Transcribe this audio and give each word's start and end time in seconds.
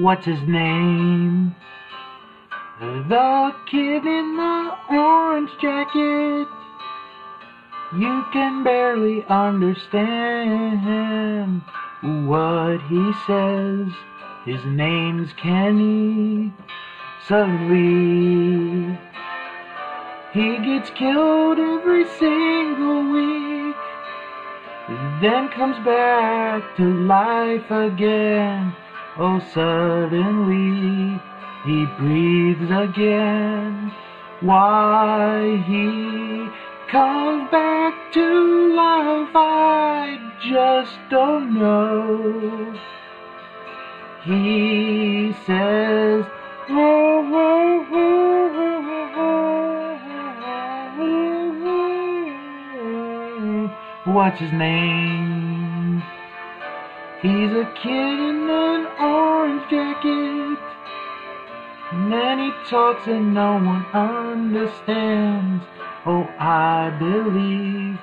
What's 0.00 0.24
his 0.24 0.40
name? 0.48 1.54
The 2.80 3.54
kid 3.70 4.06
in 4.06 4.34
the 4.34 4.74
orange 4.90 5.50
jacket. 5.60 6.48
You 7.98 8.24
can 8.32 8.64
barely 8.64 9.26
understand 9.26 11.60
what 12.00 12.80
he 12.88 13.12
says. 13.26 13.92
His 14.46 14.64
name's 14.64 15.34
Kenny. 15.34 16.54
Suddenly, 17.28 18.98
he 20.32 20.56
gets 20.64 20.88
killed 20.96 21.58
every 21.58 22.06
single 22.18 23.12
week, 23.12 23.76
then 25.20 25.50
comes 25.50 25.76
back 25.84 26.74
to 26.78 26.84
life 27.04 27.70
again. 27.70 28.74
Oh, 29.18 29.40
suddenly, 29.52 31.20
he 31.64 31.86
breathes 31.98 32.70
again. 32.70 33.92
Why 34.40 35.56
he 35.66 36.48
comes 36.90 37.50
back 37.50 38.12
to 38.12 38.74
life, 38.74 39.30
I 39.34 40.18
just 40.48 40.96
don't 41.10 41.54
know. 41.54 42.74
He 44.24 45.34
says, 45.44 46.24
"Whoa, 46.68 47.22
whoa, 47.22 47.84
whoa, 47.90 48.48
whoa, 48.48 48.80
whoa." 48.84 49.40
What's 54.04 54.40
his 54.40 54.52
name? 54.52 55.39
He's 57.22 57.52
a 57.52 57.70
kid 57.82 58.18
in 58.18 58.48
an 58.48 58.86
orange 58.98 59.70
jacket. 59.70 60.58
And 61.92 62.10
then 62.10 62.38
he 62.38 62.50
talks 62.66 63.06
and 63.08 63.34
no 63.34 63.56
one 63.56 63.84
understands. 63.92 65.62
Oh, 66.06 66.26
I 66.38 66.88
believe 66.98 67.98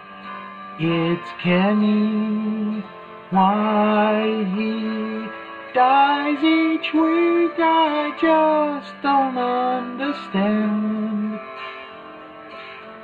it's 0.79 1.29
Kenny. 1.41 2.83
Why 3.31 4.45
he 4.55 5.25
dies 5.73 6.43
each 6.43 6.93
week, 6.93 7.57
I 7.57 8.15
just 8.21 8.93
don't 9.01 9.37
understand. 9.37 11.39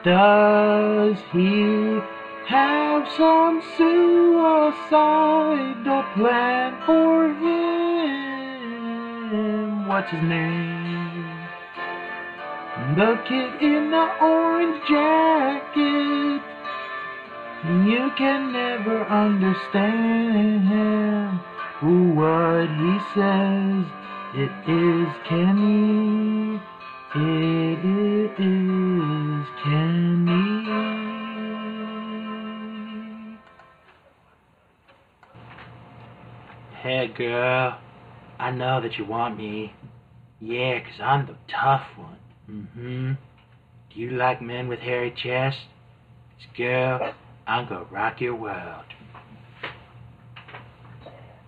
Does 0.03 1.17
he 1.31 1.99
have 2.47 3.07
some 3.15 3.61
suicidal 3.77 4.83
plan 6.15 6.81
for 6.85 7.27
him? 7.29 8.23
What's 9.87 10.11
his 10.11 10.23
name? 10.23 10.73
The 12.95 13.19
kid 13.27 13.61
in 13.61 13.91
the 13.91 14.07
orange 14.21 14.81
jacket. 14.87 16.41
You 17.87 18.11
can 18.17 18.51
never 18.51 19.05
understand 19.05 20.67
him. 20.67 21.39
what 22.15 22.67
he 22.67 22.99
says. 23.13 23.85
It 24.35 24.51
is 24.67 25.07
Kenny. 25.27 26.59
It 27.15 27.85
is 28.39 29.47
Kenny. 29.63 31.12
Hey 36.83 37.07
girl, 37.07 37.79
I 38.37 38.51
know 38.51 38.81
that 38.81 38.97
you 38.97 39.05
want 39.05 39.37
me. 39.37 39.73
Yeah, 40.41 40.81
'cause 40.81 40.99
I'm 41.01 41.25
the 41.25 41.37
tough 41.47 41.87
one. 41.95 42.19
Mm-hmm. 42.49 43.13
Do 43.89 43.99
you 44.01 44.09
like 44.09 44.41
men 44.41 44.67
with 44.67 44.79
hairy 44.79 45.11
chests? 45.11 45.61
girl, 46.57 47.13
I'm 47.47 47.69
gonna 47.69 47.85
rock 47.85 48.19
your 48.19 48.35
world. 48.35 48.83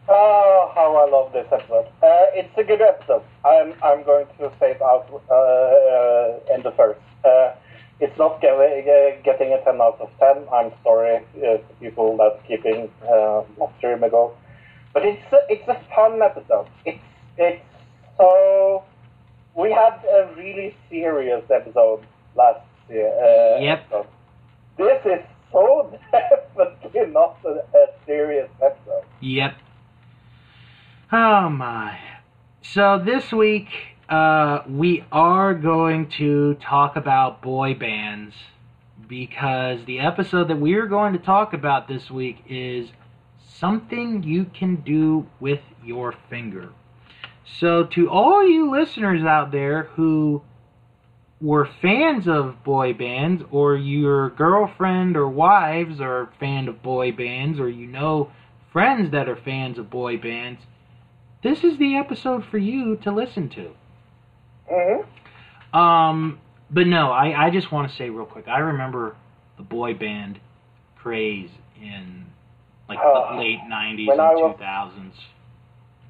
Oh, 0.08 0.72
how 0.74 0.96
I 0.96 1.12
love 1.12 1.34
this 1.34 1.48
episode. 1.52 1.88
Uh, 2.02 2.32
it's 2.32 2.58
a 2.58 2.64
good 2.64 2.82
episode. 2.82 3.24
I'm 3.44 3.74
I'm 3.84 4.06
going 4.06 4.28
to 4.40 4.50
say 4.58 4.72
it 4.72 4.82
out 4.82 5.10
uh, 5.30 6.56
in 6.56 6.64
the 6.64 6.72
first. 6.78 7.02
Uh, 7.26 7.56
it's 8.00 8.18
not 8.18 8.42
uh, 8.42 9.22
getting 9.26 9.52
a 9.52 9.62
10 9.66 9.82
out 9.82 10.00
of 10.00 10.10
10. 10.18 10.48
I'm 10.54 10.72
sorry 10.82 11.26
to 11.42 11.60
people 11.82 12.16
that's 12.16 12.40
keeping 12.48 12.90
uh, 13.04 13.44
stream 13.80 14.02
ago. 14.02 14.34
But 14.96 15.04
it's 15.06 15.34
a, 15.34 15.40
it's 15.50 15.68
a 15.68 15.78
fun 15.94 16.22
episode. 16.22 16.68
It's 16.86 16.98
it's 17.38 17.62
so 18.18 18.86
we 19.54 19.70
had 19.70 20.00
a 20.06 20.34
really 20.38 20.74
serious 20.90 21.44
episode 21.54 22.00
last 22.34 22.62
year. 22.90 23.10
Uh, 23.10 23.60
Yep. 23.60 23.80
episode. 23.92 24.08
This 24.78 25.06
is 25.06 25.26
so 25.52 26.00
definitely 26.14 27.12
not 27.12 27.38
a, 27.44 27.50
a 27.78 27.88
serious 28.06 28.50
episode. 28.64 29.04
Yep. 29.20 29.56
Oh 31.12 31.50
my. 31.50 32.00
So 32.62 32.98
this 32.98 33.34
week, 33.34 33.68
uh, 34.08 34.62
we 34.70 35.04
are 35.12 35.54
going 35.54 36.08
to 36.20 36.54
talk 36.56 36.96
about 36.96 37.42
boy 37.42 37.74
bands 37.74 38.34
because 39.10 39.80
the 39.86 40.00
episode 40.00 40.48
that 40.48 40.60
we 40.60 40.76
are 40.76 40.88
going 40.88 41.12
to 41.12 41.20
talk 41.20 41.54
about 41.54 41.90
this 41.90 42.10
week 42.10 42.38
is 42.48 42.88
something 43.60 44.24
you 44.24 44.46
can 44.46 44.78
do 44.78 45.28
with 45.40 45.62
your 45.84 46.14
finger. 46.30 46.74
So, 47.46 47.84
to 47.86 48.10
all 48.10 48.44
you 48.48 48.70
listeners 48.72 49.24
out 49.24 49.52
there 49.52 49.84
who 49.96 50.42
were 51.42 51.66
fans 51.66 52.28
of 52.28 52.64
boy 52.64 52.94
bands, 52.94 53.44
or 53.52 53.76
your 53.76 54.30
girlfriend 54.32 55.16
or 55.18 55.28
wives 55.28 56.00
are 56.02 56.30
fan 56.40 56.68
of 56.68 56.82
boy 56.82 57.12
bands, 57.12 57.60
or 57.60 57.70
you 57.70 57.88
know 57.88 58.32
friends 58.72 59.12
that 59.12 59.30
are 59.30 59.36
fans 59.36 59.78
of 59.78 59.90
boy 59.90 60.18
bands, 60.18 60.62
this 61.44 61.64
is 61.64 61.78
the 61.78 61.96
episode 61.96 62.44
for 62.46 62.58
you 62.58 62.96
to 62.98 63.12
listen 63.12 63.50
to. 63.50 63.72
hmm 64.70 65.02
Um, 65.74 66.40
but 66.70 66.88
no, 66.88 67.12
I, 67.12 67.48
I 67.48 67.50
just 67.52 67.72
want 67.72 67.90
to 67.90 67.96
say 67.96 68.10
real 68.10 68.26
quick. 68.26 68.48
I 68.48 68.60
remember 68.60 69.16
the 69.58 69.64
boy 69.64 69.94
band 69.94 70.40
craze 70.96 71.52
in 71.82 72.26
like 72.90 73.00
Uh, 73.00 73.32
the 73.34 73.38
late 73.40 73.60
'90s 73.68 74.08
when 74.08 74.20
I 74.20 74.32
and 74.32 74.42
was- 74.42 74.56
2000s. 74.58 75.14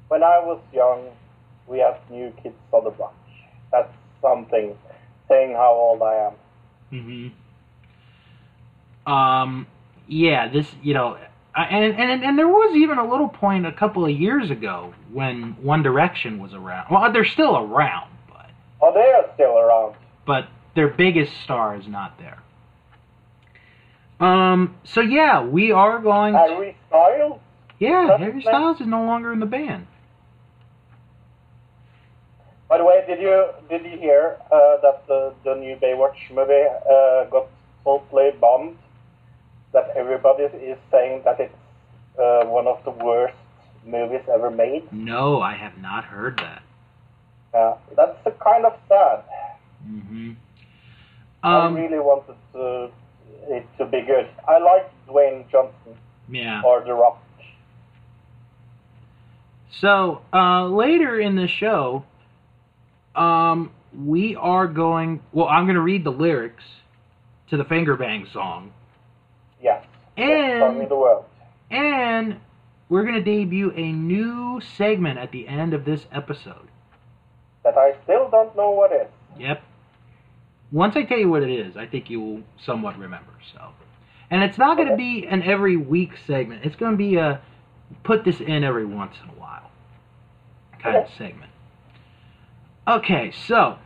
When 0.08 0.22
I 0.22 0.38
was 0.38 0.60
young, 0.72 1.08
we 1.66 1.78
had 1.80 1.96
new 2.10 2.30
kids 2.42 2.54
on 2.72 2.84
the 2.84 2.90
block. 2.90 3.14
That's 3.72 3.92
something 4.22 4.76
saying 5.28 5.54
how 5.54 5.72
old 5.72 6.02
I 6.02 6.14
am. 6.28 6.32
hmm 9.04 9.10
Um, 9.10 9.66
yeah, 10.06 10.48
this 10.48 10.66
you 10.82 10.94
know, 10.94 11.16
and 11.56 11.94
and 11.98 12.22
and 12.24 12.38
there 12.38 12.48
was 12.48 12.76
even 12.76 12.98
a 12.98 13.04
little 13.08 13.28
point 13.28 13.66
a 13.66 13.72
couple 13.72 14.04
of 14.04 14.10
years 14.10 14.50
ago 14.50 14.94
when 15.12 15.56
One 15.62 15.82
Direction 15.82 16.38
was 16.40 16.52
around. 16.54 16.86
Well, 16.90 17.12
they're 17.12 17.24
still 17.24 17.56
around, 17.56 18.10
but 18.28 18.46
Oh, 18.80 18.92
they 18.92 19.10
are 19.12 19.26
still 19.34 19.58
around. 19.58 19.94
but 20.24 20.46
their 20.74 20.88
biggest 20.88 21.32
star 21.44 21.74
is 21.76 21.86
not 21.88 22.18
there. 22.18 22.38
Um. 24.20 24.76
So 24.84 25.00
yeah, 25.00 25.44
we 25.44 25.72
are 25.72 25.98
going. 25.98 26.32
To, 26.32 26.38
Harry 26.38 26.76
Styles? 26.88 27.40
yeah, 27.78 28.06
That's 28.08 28.22
Harry. 28.22 28.40
Styles 28.42 28.80
is 28.80 28.86
no 28.86 29.04
longer 29.04 29.32
in 29.32 29.40
the 29.40 29.46
band. 29.46 29.86
By 32.68 32.78
the 32.78 32.84
way, 32.84 33.04
did 33.06 33.20
you 33.20 33.46
did 33.68 33.84
you 33.84 33.98
hear 33.98 34.36
uh, 34.50 34.78
that 34.82 35.06
the, 35.06 35.34
the 35.44 35.54
new 35.54 35.76
Baywatch 35.76 36.30
movie 36.34 36.64
uh, 36.90 37.24
got 37.30 37.46
totally 37.84 38.30
bombed? 38.40 38.76
That 39.72 39.90
everybody 39.94 40.44
is 40.44 40.78
saying 40.90 41.22
that 41.24 41.38
it's 41.38 41.54
uh, 42.18 42.44
one 42.46 42.66
of 42.66 42.82
the 42.84 42.90
worst 42.90 43.36
movies 43.84 44.22
ever 44.32 44.50
made. 44.50 44.90
No, 44.92 45.40
I 45.40 45.52
have 45.54 45.76
not 45.78 46.04
heard 46.04 46.38
that. 46.38 46.62
Yeah, 47.54 47.74
that's 47.94 48.18
a 48.26 48.30
kind 48.32 48.64
of 48.64 48.72
sad. 48.88 49.22
hmm 49.84 50.32
I 51.42 51.66
Um. 51.66 51.74
really 51.74 52.00
wanted 52.00 52.34
to, 52.54 52.90
it 53.48 53.66
to 53.78 53.86
be 53.86 54.02
good. 54.02 54.28
I 54.46 54.58
like 54.58 54.90
Dwayne 55.08 55.48
Johnson 55.50 55.96
Yeah. 56.28 56.62
or 56.64 56.82
The 56.84 56.92
Rock. 56.94 57.22
So 59.80 60.22
uh, 60.32 60.66
later 60.66 61.20
in 61.20 61.36
the 61.36 61.48
show, 61.48 62.04
um, 63.14 63.70
we 63.96 64.36
are 64.36 64.66
going. 64.66 65.20
Well, 65.32 65.48
I'm 65.48 65.64
going 65.64 65.74
to 65.76 65.82
read 65.82 66.04
the 66.04 66.12
lyrics 66.12 66.64
to 67.50 67.56
the 67.56 67.64
Finger 67.64 67.96
Bang 67.96 68.26
song, 68.32 68.72
Yes. 69.62 69.84
And 70.16 70.88
the 70.88 70.96
world. 70.96 71.24
and 71.70 72.40
we're 72.88 73.02
going 73.02 73.14
to 73.16 73.22
debut 73.22 73.70
a 73.72 73.92
new 73.92 74.60
segment 74.76 75.18
at 75.18 75.30
the 75.32 75.46
end 75.46 75.74
of 75.74 75.84
this 75.84 76.06
episode. 76.10 76.68
That 77.64 77.76
I 77.76 77.94
still 78.04 78.28
don't 78.30 78.56
know 78.56 78.70
what 78.70 78.92
is. 78.92 79.08
Yep. 79.38 79.62
Once 80.72 80.96
I 80.96 81.04
tell 81.04 81.18
you 81.18 81.28
what 81.28 81.42
it 81.42 81.50
is, 81.50 81.76
I 81.76 81.86
think 81.86 82.10
you 82.10 82.20
will 82.20 82.42
somewhat 82.64 82.98
remember. 82.98 83.32
So, 83.52 83.70
and 84.30 84.42
it's 84.42 84.58
not 84.58 84.76
going 84.76 84.88
to 84.88 84.96
be 84.96 85.26
an 85.26 85.42
every 85.42 85.76
week 85.76 86.12
segment. 86.26 86.64
It's 86.64 86.76
going 86.76 86.92
to 86.92 86.98
be 86.98 87.16
a 87.16 87.40
put 88.02 88.24
this 88.24 88.40
in 88.40 88.64
every 88.64 88.84
once 88.84 89.16
in 89.22 89.30
a 89.30 89.40
while. 89.40 89.70
kind 90.80 90.96
of 90.96 91.08
segment. 91.16 91.50
Okay, 92.88 93.32
so 93.46 93.78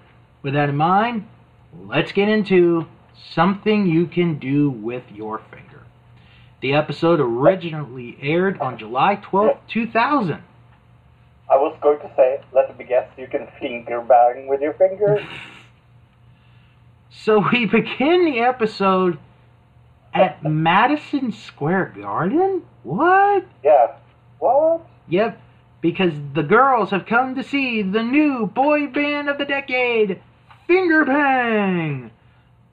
with 0.42 0.54
that 0.54 0.68
in 0.68 0.76
mind, 0.76 1.26
let's 1.86 2.12
get 2.12 2.28
into 2.28 2.86
something 3.32 3.86
you 3.86 4.06
can 4.06 4.38
do 4.38 4.70
with 4.70 5.04
your 5.12 5.40
finger. 5.50 5.82
The 6.60 6.74
episode 6.74 7.20
originally 7.20 8.18
aired 8.20 8.60
on 8.60 8.78
July 8.78 9.16
12th, 9.16 9.58
2000. 9.68 10.42
I 11.50 11.56
was 11.56 11.76
going 11.80 11.98
to 12.00 12.10
say, 12.16 12.40
let 12.52 12.76
me 12.78 12.84
guess, 12.84 13.08
you 13.16 13.26
can 13.26 13.48
finger 13.58 14.00
bang 14.02 14.46
with 14.46 14.60
your 14.60 14.74
fingers. 14.74 15.20
So 17.10 17.44
we 17.52 17.66
begin 17.66 18.24
the 18.24 18.40
episode 18.40 19.18
at 20.14 20.44
Madison 20.44 21.32
Square 21.32 21.94
Garden? 22.00 22.62
What? 22.82 23.46
Yeah. 23.62 23.96
What? 24.38 24.86
Yep, 25.08 25.40
because 25.80 26.12
the 26.34 26.42
girls 26.42 26.90
have 26.90 27.06
come 27.06 27.34
to 27.34 27.42
see 27.42 27.82
the 27.82 28.02
new 28.02 28.46
boy 28.46 28.86
band 28.86 29.28
of 29.28 29.38
the 29.38 29.44
decade, 29.44 30.22
Finger 30.66 31.04
Bang! 31.04 32.10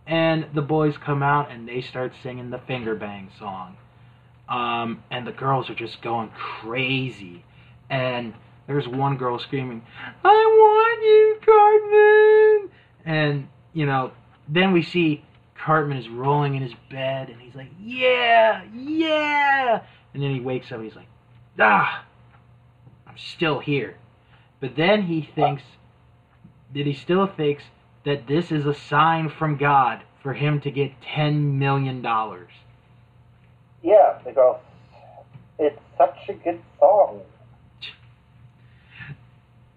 And 0.05 0.45
the 0.53 0.61
boys 0.61 0.95
come 0.97 1.21
out 1.21 1.51
and 1.51 1.67
they 1.67 1.81
start 1.81 2.13
singing 2.23 2.49
the 2.49 2.59
Finger 2.59 2.95
Bang 2.95 3.29
song. 3.37 3.75
Um, 4.47 5.03
and 5.11 5.27
the 5.27 5.33
girls 5.33 5.69
are 5.69 5.75
just 5.75 6.01
going 6.01 6.29
crazy. 6.29 7.43
And 7.89 8.33
there's 8.67 8.87
one 8.87 9.17
girl 9.17 9.39
screaming, 9.39 9.81
I 10.23 10.27
want 10.27 11.03
you, 11.03 12.65
Cartman! 12.65 12.71
And, 13.05 13.47
you 13.73 13.85
know, 13.85 14.11
then 14.47 14.71
we 14.71 14.83
see 14.83 15.23
Cartman 15.55 15.97
is 15.97 16.07
rolling 16.07 16.55
in 16.55 16.61
his 16.61 16.73
bed 16.89 17.29
and 17.29 17.41
he's 17.41 17.55
like, 17.55 17.69
Yeah, 17.79 18.63
yeah! 18.73 19.81
And 20.13 20.23
then 20.23 20.33
he 20.33 20.39
wakes 20.39 20.67
up 20.67 20.77
and 20.77 20.85
he's 20.85 20.95
like, 20.95 21.07
Ah, 21.59 22.05
I'm 23.05 23.17
still 23.17 23.59
here. 23.59 23.97
But 24.59 24.75
then 24.75 25.03
he 25.03 25.21
thinks 25.21 25.63
that 26.73 26.85
he 26.85 26.93
still 26.93 27.27
thinks 27.27 27.63
that 28.05 28.27
this 28.27 28.51
is 28.51 28.65
a 28.65 28.73
sign 28.73 29.29
from 29.29 29.57
God 29.57 30.01
for 30.23 30.33
him 30.33 30.59
to 30.61 30.71
get 30.71 30.99
$10 31.01 31.53
million. 31.53 32.01
Yeah, 33.83 34.19
because 34.25 34.59
it's 35.59 35.79
such 35.97 36.17
a 36.29 36.33
good 36.33 36.61
song. 36.79 37.21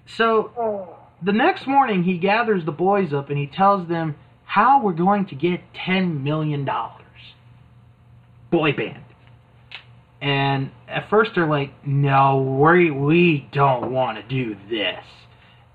So 0.07 0.97
the 1.23 1.33
next 1.33 1.67
morning, 1.67 2.05
he 2.05 2.19
gathers 2.19 2.65
the 2.65 2.73
boys 2.73 3.13
up 3.13 3.31
and 3.31 3.39
he 3.39 3.47
tells 3.47 3.89
them 3.89 4.17
how 4.51 4.83
we're 4.83 4.93
going 4.93 5.27
to 5.27 5.37
get 5.37 5.61
$10 5.87 6.25
million. 6.25 6.69
Boy 8.51 8.73
band. 8.73 9.05
And 10.21 10.73
at 10.89 11.09
first 11.09 11.37
they're 11.37 11.47
like, 11.47 11.71
no, 11.87 12.59
we, 12.61 12.91
we 12.91 13.49
don't 13.53 13.93
want 13.93 14.19
to 14.19 14.25
do 14.25 14.57
this. 14.69 15.05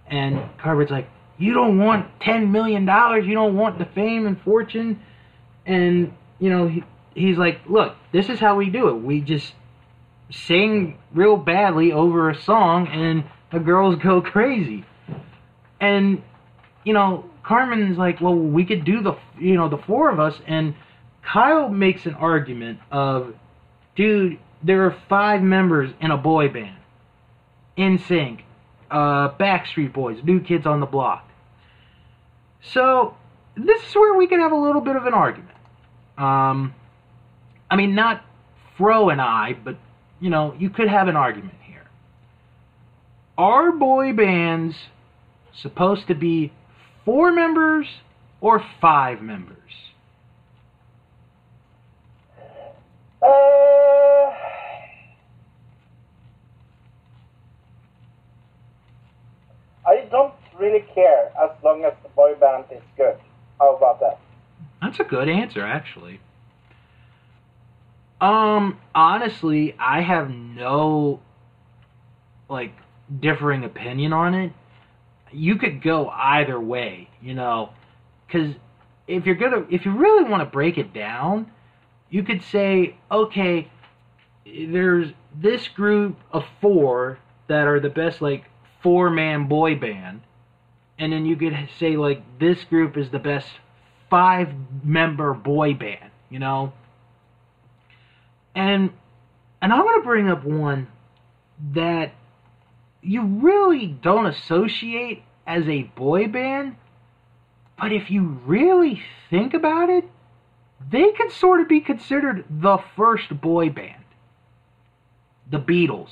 And 0.07 0.49
Cartman's 0.57 0.91
like, 0.91 1.07
you 1.37 1.53
don't 1.53 1.79
want 1.79 2.19
$10 2.19 2.51
million. 2.51 2.81
You 2.81 3.33
don't 3.33 3.55
want 3.55 3.79
the 3.79 3.85
fame 3.85 4.27
and 4.27 4.41
fortune. 4.41 4.99
And, 5.65 6.11
you 6.39 6.49
know, 6.49 6.67
he, 6.67 6.83
he's 7.13 7.37
like, 7.37 7.61
look, 7.69 7.95
this 8.11 8.27
is 8.27 8.39
how 8.39 8.57
we 8.57 8.69
do 8.69 8.89
it. 8.89 8.95
We 8.95 9.21
just 9.21 9.53
sing 10.29 10.97
real 11.13 11.37
badly 11.37 11.93
over 11.93 12.29
a 12.29 12.41
song 12.41 12.87
and 12.87 13.23
the 13.53 13.59
girls 13.59 13.95
go 14.03 14.19
crazy. 14.33 14.83
And, 15.79 16.21
you 16.85 16.93
know, 16.93 17.25
Cartman's 17.43 17.97
like, 17.97 18.21
well, 18.21 18.35
we 18.35 18.63
could 18.63 18.85
do 18.85 19.01
the, 19.01 19.17
you 19.37 19.55
know, 19.55 19.67
the 19.67 19.77
four 19.77 20.09
of 20.09 20.19
us. 20.19 20.39
And 20.47 20.75
Kyle 21.23 21.67
makes 21.67 22.05
an 22.05 22.13
argument 22.13 22.79
of, 22.91 23.35
dude, 23.95 24.39
there 24.63 24.85
are 24.85 24.95
five 25.09 25.41
members 25.41 25.91
in 25.99 26.11
a 26.11 26.17
boy 26.17 26.47
band. 26.47 26.77
NSYNC, 27.77 28.41
uh, 28.89 29.29
Backstreet 29.37 29.91
Boys, 29.91 30.19
New 30.23 30.39
Kids 30.39 30.65
on 30.65 30.79
the 30.79 30.85
Block. 30.85 31.27
So 32.61 33.17
this 33.57 33.81
is 33.87 33.95
where 33.95 34.15
we 34.15 34.27
can 34.27 34.39
have 34.39 34.51
a 34.51 34.57
little 34.57 34.81
bit 34.81 34.95
of 34.95 35.05
an 35.05 35.13
argument. 35.13 35.51
Um, 36.17 36.73
I 37.69 37.75
mean, 37.75 37.95
not 37.95 38.23
Fro 38.77 39.09
and 39.09 39.21
I, 39.21 39.53
but 39.53 39.77
you 40.19 40.29
know, 40.29 40.55
you 40.57 40.69
could 40.69 40.87
have 40.87 41.07
an 41.07 41.15
argument 41.15 41.55
here. 41.61 41.85
Are 43.37 43.71
boy 43.71 44.13
bands 44.13 44.75
supposed 45.53 46.07
to 46.07 46.15
be 46.15 46.51
four 47.05 47.31
members 47.31 47.87
or 48.41 48.65
five 48.81 49.21
members? 49.21 49.55
Uh, 53.21 53.25
I 59.87 60.07
don't 60.11 60.33
really 60.59 60.83
care 60.93 61.31
as 61.41 61.51
long 61.63 61.85
as 61.85 61.93
the 62.03 62.09
boy 62.09 62.33
band 62.35 62.65
is 62.71 62.81
good. 62.97 63.15
How 63.59 63.75
about 63.75 63.99
that? 64.01 64.19
That's 64.81 64.99
a 64.99 65.03
good 65.03 65.29
answer, 65.29 65.61
actually. 65.61 66.19
Um, 68.21 68.79
honestly, 68.93 69.75
I 69.77 70.01
have 70.01 70.29
no 70.29 71.19
like 72.49 72.73
differing 73.19 73.63
opinion 73.63 74.13
on 74.13 74.33
it. 74.33 74.51
You 75.35 75.57
could 75.57 75.81
go 75.81 76.09
either 76.09 76.59
way, 76.59 77.09
you 77.21 77.33
know, 77.33 77.71
because 78.25 78.55
if 79.07 79.25
you're 79.25 79.35
gonna, 79.35 79.65
if 79.69 79.85
you 79.85 79.91
really 79.91 80.29
want 80.29 80.41
to 80.41 80.49
break 80.49 80.77
it 80.77 80.93
down, 80.93 81.51
you 82.09 82.23
could 82.23 82.41
say, 82.43 82.95
okay, 83.11 83.69
there's 84.45 85.11
this 85.35 85.67
group 85.67 86.17
of 86.31 86.45
four 86.61 87.19
that 87.47 87.67
are 87.67 87.79
the 87.79 87.89
best, 87.89 88.21
like 88.21 88.45
four 88.81 89.09
man 89.09 89.47
boy 89.47 89.75
band, 89.75 90.21
and 90.97 91.11
then 91.11 91.25
you 91.25 91.35
could 91.35 91.53
say 91.79 91.97
like 91.97 92.21
this 92.39 92.63
group 92.63 92.95
is 92.97 93.09
the 93.09 93.19
best 93.19 93.47
five 94.09 94.49
member 94.83 95.33
boy 95.33 95.73
band, 95.73 96.11
you 96.29 96.39
know. 96.39 96.71
And 98.55 98.91
and 99.61 99.73
I'm 99.73 99.83
gonna 99.83 100.03
bring 100.03 100.29
up 100.29 100.45
one 100.45 100.87
that 101.73 102.13
you 103.01 103.23
really 103.23 103.87
don't 103.87 104.25
associate 104.25 105.23
as 105.47 105.67
a 105.67 105.83
boy 105.83 106.27
band, 106.27 106.75
but 107.79 107.91
if 107.91 108.09
you 108.09 108.39
really 108.45 109.01
think 109.29 109.53
about 109.53 109.89
it, 109.89 110.05
they 110.91 111.11
could 111.11 111.31
sort 111.31 111.61
of 111.61 111.67
be 111.67 111.79
considered 111.79 112.45
the 112.49 112.77
first 112.95 113.41
boy 113.41 113.69
band. 113.69 114.03
The 115.49 115.59
Beatles. 115.59 116.09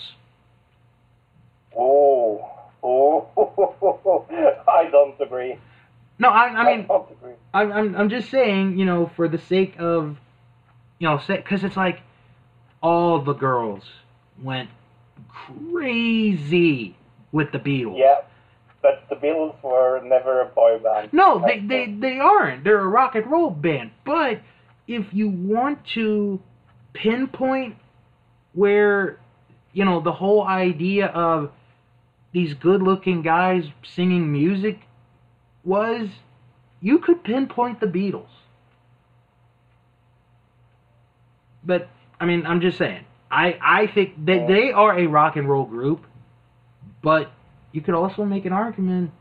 Oh, 1.77 2.49
oh, 2.83 4.25
I 4.67 4.89
don't 4.91 5.19
agree. 5.19 5.57
No, 6.19 6.29
I, 6.29 6.45
I 6.45 6.75
mean, 6.77 6.87
don't 6.87 7.09
agree. 7.11 7.33
I'm, 7.53 7.71
I'm, 7.71 7.95
I'm 7.95 8.09
just 8.09 8.29
saying, 8.29 8.77
you 8.77 8.85
know, 8.85 9.11
for 9.15 9.27
the 9.27 9.39
sake 9.39 9.75
of, 9.79 10.17
you 10.99 11.07
know, 11.07 11.19
because 11.27 11.63
it's 11.63 11.75
like 11.75 12.01
all 12.81 13.21
the 13.21 13.33
girls 13.33 13.83
went 14.41 14.69
crazy 15.27 16.95
with 17.31 17.51
the 17.51 17.59
Beatles. 17.59 17.97
The 18.21 18.25
Beatles 19.23 19.55
were 19.63 20.01
never 20.03 20.41
a 20.41 20.45
boy 20.45 20.79
band. 20.79 21.13
No, 21.13 21.43
they, 21.45 21.59
they, 21.59 21.93
they 21.97 22.19
aren't. 22.19 22.63
They're 22.63 22.79
a 22.79 22.87
rock 22.87 23.15
and 23.15 23.25
roll 23.31 23.49
band. 23.49 23.91
But 24.05 24.41
if 24.87 25.13
you 25.13 25.29
want 25.29 25.79
to 25.93 26.41
pinpoint 26.91 27.75
where, 28.53 29.19
you 29.71 29.85
know, 29.85 30.01
the 30.01 30.11
whole 30.11 30.43
idea 30.43 31.07
of 31.07 31.51
these 32.33 32.53
good 32.53 32.81
looking 32.81 33.21
guys 33.21 33.63
singing 33.83 34.31
music 34.31 34.79
was, 35.63 36.09
you 36.81 36.99
could 36.99 37.23
pinpoint 37.23 37.79
the 37.79 37.87
Beatles. 37.87 38.27
But, 41.63 41.87
I 42.19 42.25
mean, 42.25 42.45
I'm 42.45 42.59
just 42.59 42.77
saying. 42.77 43.05
I, 43.31 43.57
I 43.61 43.87
think 43.87 44.25
that 44.25 44.47
they 44.47 44.71
are 44.71 44.99
a 44.99 45.07
rock 45.07 45.37
and 45.37 45.47
roll 45.49 45.65
group, 45.65 46.05
but 47.01 47.31
you 47.73 47.81
could 47.81 47.95
also 47.95 48.23
make 48.23 48.45
an 48.45 48.53
argument, 48.53 49.11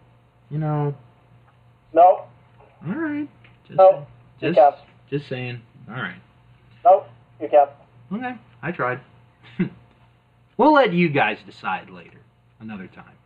you 0.50 0.58
know, 0.58 0.94
No, 1.92 2.26
all 2.86 2.94
right. 2.94 3.28
Just, 3.66 3.78
no, 3.78 4.06
just, 4.40 4.58
just 5.10 5.28
saying. 5.28 5.60
All 5.88 5.94
right. 5.94 6.20
No, 6.84 7.04
you 7.40 7.48
can't. 7.48 7.70
Okay. 8.12 8.36
I 8.62 8.72
tried. 8.72 9.00
we'll 10.56 10.72
let 10.72 10.92
you 10.92 11.08
guys 11.08 11.38
decide 11.44 11.90
later, 11.90 12.18
another 12.60 12.86
time. 12.86 13.16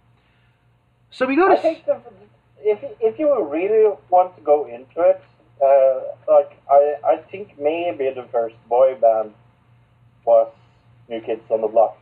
So 1.10 1.26
we 1.26 1.36
go 1.36 1.48
to. 1.48 1.54
I 1.54 1.62
think 1.62 1.84
the, 1.86 2.00
if 2.60 2.78
if 3.00 3.18
you 3.18 3.44
really 3.48 3.94
want 4.10 4.36
to 4.36 4.42
go 4.42 4.66
into 4.66 5.00
it, 5.00 5.22
uh, 5.62 6.32
like 6.32 6.58
I 6.70 6.94
I 7.04 7.16
think 7.30 7.58
maybe 7.58 8.10
the 8.14 8.26
first 8.30 8.56
boy 8.68 8.94
band 9.00 9.32
was 10.24 10.52
New 11.08 11.20
Kids 11.20 11.42
on 11.50 11.62
the 11.62 11.68
Block. 11.68 11.96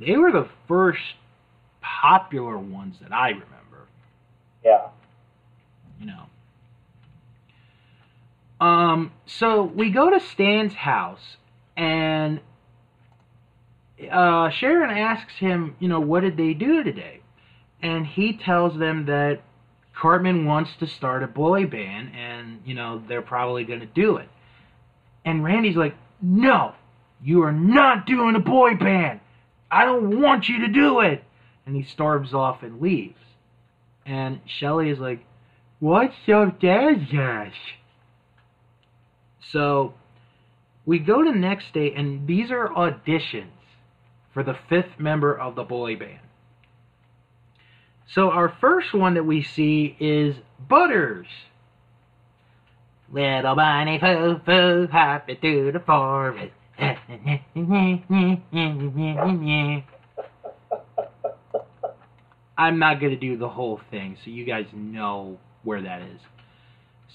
They 0.00 0.16
were 0.16 0.32
the 0.32 0.48
first 0.68 1.02
popular 1.80 2.58
ones 2.58 2.96
that 3.00 3.12
I 3.12 3.28
remember. 3.28 3.88
Yeah. 4.64 4.88
you 6.00 6.06
know. 6.06 6.24
Um, 8.66 9.12
so 9.26 9.62
we 9.62 9.90
go 9.90 10.10
to 10.10 10.18
Stan's 10.20 10.74
house, 10.74 11.36
and 11.76 12.40
uh, 14.10 14.50
Sharon 14.50 14.96
asks 14.96 15.34
him, 15.34 15.76
you 15.78 15.88
know, 15.88 16.00
what 16.00 16.20
did 16.20 16.36
they 16.36 16.54
do 16.54 16.82
today? 16.82 17.20
And 17.82 18.06
he 18.06 18.36
tells 18.36 18.78
them 18.78 19.06
that 19.06 19.40
Cartman 19.94 20.44
wants 20.44 20.70
to 20.80 20.86
start 20.86 21.22
a 21.22 21.26
boy 21.26 21.66
band 21.66 22.14
and, 22.14 22.60
you 22.64 22.74
know, 22.74 23.02
they're 23.08 23.22
probably 23.22 23.64
going 23.64 23.80
to 23.80 23.86
do 23.86 24.16
it. 24.16 24.28
And 25.24 25.42
Randy's 25.42 25.76
like, 25.76 25.94
no, 26.20 26.74
you 27.22 27.42
are 27.42 27.52
not 27.52 28.06
doing 28.06 28.36
a 28.36 28.40
boy 28.40 28.74
band. 28.74 29.20
I 29.70 29.84
don't 29.84 30.20
want 30.20 30.48
you 30.48 30.60
to 30.60 30.68
do 30.68 31.00
it. 31.00 31.22
And 31.66 31.74
he 31.74 31.82
storms 31.82 32.32
off 32.32 32.62
and 32.62 32.80
leaves. 32.80 33.18
And 34.04 34.40
Shelly 34.46 34.90
is 34.90 34.98
like, 34.98 35.24
what's 35.80 36.14
so 36.26 36.46
dangerous? 36.60 37.54
So 39.50 39.94
we 40.84 41.00
go 41.00 41.22
to 41.22 41.32
next 41.32 41.72
day, 41.74 41.92
and 41.94 42.26
these 42.26 42.50
are 42.50 42.68
auditions 42.68 43.50
for 44.32 44.44
the 44.44 44.56
fifth 44.68 44.98
member 44.98 45.36
of 45.36 45.56
the 45.56 45.64
boy 45.64 45.96
band. 45.96 46.20
So 48.08 48.30
our 48.30 48.54
first 48.60 48.94
one 48.94 49.14
that 49.14 49.24
we 49.24 49.42
see 49.42 49.96
is 49.98 50.36
Butters. 50.68 51.26
Little 53.12 53.54
bunny 53.54 53.98
foo 53.98 54.40
foo 54.44 54.88
hopping 54.90 55.36
through 55.40 55.72
the 55.72 55.80
forest. 55.80 56.52
I'm 62.58 62.78
not 62.78 63.00
gonna 63.00 63.16
do 63.16 63.36
the 63.36 63.48
whole 63.48 63.80
thing, 63.90 64.16
so 64.24 64.30
you 64.30 64.44
guys 64.44 64.66
know 64.72 65.38
where 65.62 65.82
that 65.82 66.02
is. 66.02 66.20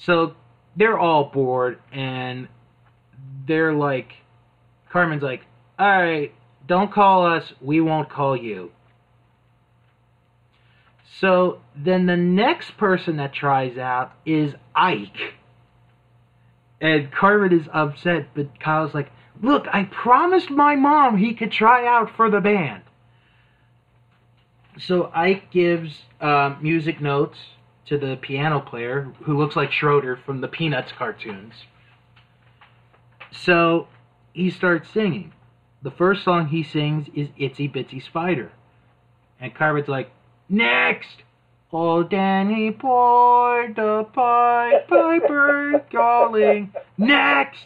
So 0.05 0.35
they're 0.75 0.97
all 0.97 1.25
bored, 1.25 1.79
and 1.91 2.47
they're 3.47 3.73
like, 3.73 4.13
Cartman's 4.91 5.23
like, 5.23 5.41
all 5.77 5.87
right, 5.87 6.33
don't 6.67 6.91
call 6.91 7.25
us, 7.25 7.53
we 7.61 7.81
won't 7.81 8.09
call 8.09 8.35
you. 8.35 8.71
So 11.19 11.59
then 11.75 12.07
the 12.07 12.17
next 12.17 12.77
person 12.77 13.17
that 13.17 13.33
tries 13.33 13.77
out 13.77 14.11
is 14.25 14.53
Ike. 14.75 15.35
And 16.79 17.11
Cartman 17.11 17.59
is 17.59 17.67
upset, 17.71 18.29
but 18.33 18.59
Kyle's 18.59 18.93
like, 18.95 19.11
look, 19.41 19.67
I 19.71 19.83
promised 19.83 20.49
my 20.49 20.75
mom 20.75 21.17
he 21.17 21.33
could 21.33 21.51
try 21.51 21.85
out 21.85 22.15
for 22.15 22.29
the 22.29 22.41
band. 22.41 22.83
So 24.79 25.11
Ike 25.13 25.51
gives 25.51 26.03
uh, 26.19 26.55
music 26.61 27.01
notes 27.01 27.37
to 27.87 27.97
the 27.97 28.15
piano 28.15 28.61
player, 28.61 29.11
who 29.23 29.37
looks 29.37 29.55
like 29.55 29.71
Schroeder 29.71 30.15
from 30.15 30.41
the 30.41 30.47
Peanuts 30.47 30.91
cartoons. 30.97 31.53
So 33.31 33.87
he 34.33 34.49
starts 34.49 34.89
singing. 34.89 35.33
The 35.81 35.91
first 35.91 36.23
song 36.23 36.47
he 36.47 36.63
sings 36.63 37.07
is 37.15 37.29
Itsy 37.39 37.73
Bitsy 37.73 38.01
Spider. 38.03 38.51
And 39.39 39.53
Cartman's 39.53 39.87
like, 39.87 40.11
Next! 40.47 41.23
Oh, 41.73 42.03
Danny 42.03 42.69
boy, 42.69 43.71
the 43.75 44.05
Pied 44.13 44.87
Piper 44.87 45.83
calling. 45.91 46.73
Next! 46.97 47.65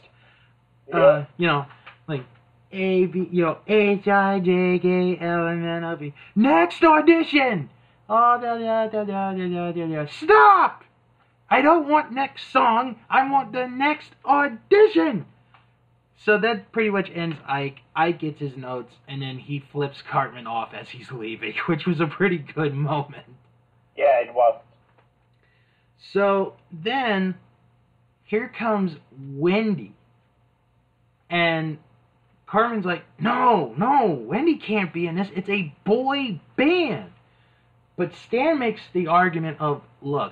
Uh, 0.94 0.98
yeah. 0.98 1.06
Uh, 1.06 1.25
you 1.38 1.48
know, 1.48 1.65
like 2.08 2.24
A 2.72 3.06
B, 3.06 3.27
you 3.32 3.44
know, 3.44 3.58
H 3.68 4.08
I 4.08 4.39
J 4.39 4.80
K 4.80 5.18
L 5.20 5.48
M 5.48 5.65
N 5.65 5.84
O 5.84 5.96
P. 5.98 6.13
Next 6.36 6.84
audition. 6.84 7.70
Oh, 8.08 8.39
da 8.39 8.58
da 8.58 8.88
da 8.88 9.04
da 9.04 9.34
da 9.34 9.72
da 9.72 9.88
da. 9.88 10.06
Stop! 10.12 10.84
I 11.50 11.62
don't 11.62 11.88
want 11.88 12.12
next 12.12 12.51
song. 12.51 12.98
I 13.10 13.30
want 13.30 13.51
the 13.51 13.68
next 13.68 14.12
audition. 14.25 15.25
So 16.24 16.39
that 16.39 16.72
pretty 16.72 16.89
much 16.89 17.12
ends 17.13 17.38
Ike. 17.48 17.80
Ike 17.96 18.20
gets 18.20 18.39
his 18.39 18.58
notes, 18.58 18.94
and 19.08 19.22
then 19.22 19.38
he 19.38 19.63
flips 19.72 20.01
Cartman 20.01 20.48
off 20.48 20.74
as 20.74 20.89
he's 20.89 21.12
leaving, 21.12 21.54
which 21.68 21.86
was 21.86 22.00
a 22.00 22.08
pretty 22.08 22.39
good 22.39 22.74
moment. 22.74 23.25
Yeah, 23.96 24.22
it 24.22 24.34
was. 24.34 24.60
So 26.13 26.56
then, 26.72 27.36
here 28.24 28.51
comes 28.58 28.96
Wendy. 29.34 29.94
And 31.36 31.80
Cartman's 32.48 32.86
like, 32.86 33.04
no, 33.20 33.75
no, 33.77 34.08
Wendy 34.25 34.56
can't 34.56 34.94
be 34.94 35.06
in 35.06 35.15
this. 35.15 35.27
It's 35.36 35.50
a 35.50 35.75
boy 35.84 36.39
band. 36.56 37.12
But 37.98 38.13
Stan 38.15 38.58
makes 38.58 38.80
the 38.94 39.08
argument 39.08 39.58
of, 39.60 39.82
look, 40.01 40.32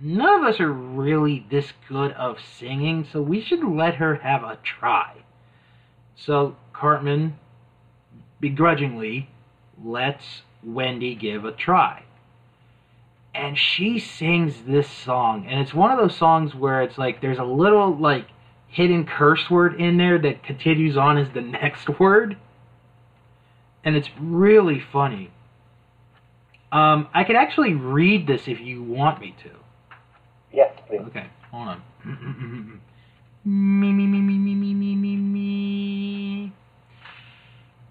none 0.00 0.40
of 0.40 0.46
us 0.46 0.60
are 0.60 0.72
really 0.72 1.44
this 1.50 1.72
good 1.88 2.12
of 2.12 2.38
singing, 2.38 3.08
so 3.12 3.20
we 3.20 3.40
should 3.40 3.64
let 3.64 3.96
her 3.96 4.14
have 4.14 4.44
a 4.44 4.56
try. 4.62 5.16
So 6.14 6.54
Cartman 6.72 7.36
begrudgingly 8.38 9.30
lets 9.82 10.42
Wendy 10.62 11.16
give 11.16 11.44
a 11.44 11.50
try. 11.50 12.04
And 13.34 13.58
she 13.58 13.98
sings 13.98 14.62
this 14.64 14.88
song, 14.88 15.48
and 15.48 15.58
it's 15.58 15.74
one 15.74 15.90
of 15.90 15.98
those 15.98 16.16
songs 16.16 16.54
where 16.54 16.82
it's 16.82 16.98
like 16.98 17.20
there's 17.20 17.38
a 17.38 17.44
little 17.44 17.96
like 17.96 18.26
hidden 18.70 19.04
curse 19.04 19.50
word 19.50 19.80
in 19.80 19.98
there 19.98 20.18
that 20.18 20.42
continues 20.44 20.96
on 20.96 21.18
as 21.18 21.28
the 21.34 21.40
next 21.40 21.88
word. 22.00 22.36
And 23.84 23.96
it's 23.96 24.08
really 24.18 24.80
funny. 24.92 25.30
Um, 26.72 27.08
I 27.12 27.24
can 27.24 27.34
actually 27.36 27.74
read 27.74 28.26
this 28.26 28.42
if 28.46 28.60
you 28.60 28.82
want 28.82 29.20
me 29.20 29.34
to. 29.42 29.50
Yes, 30.52 30.72
please. 30.86 31.00
Okay, 31.08 31.26
hold 31.50 31.68
on. 31.68 31.82
me, 33.44 33.92
me, 33.92 34.06
me, 34.06 34.20
me, 34.20 34.38
me, 34.38 34.54
me, 34.54 34.94
me, 34.94 35.16
me. 35.16 36.52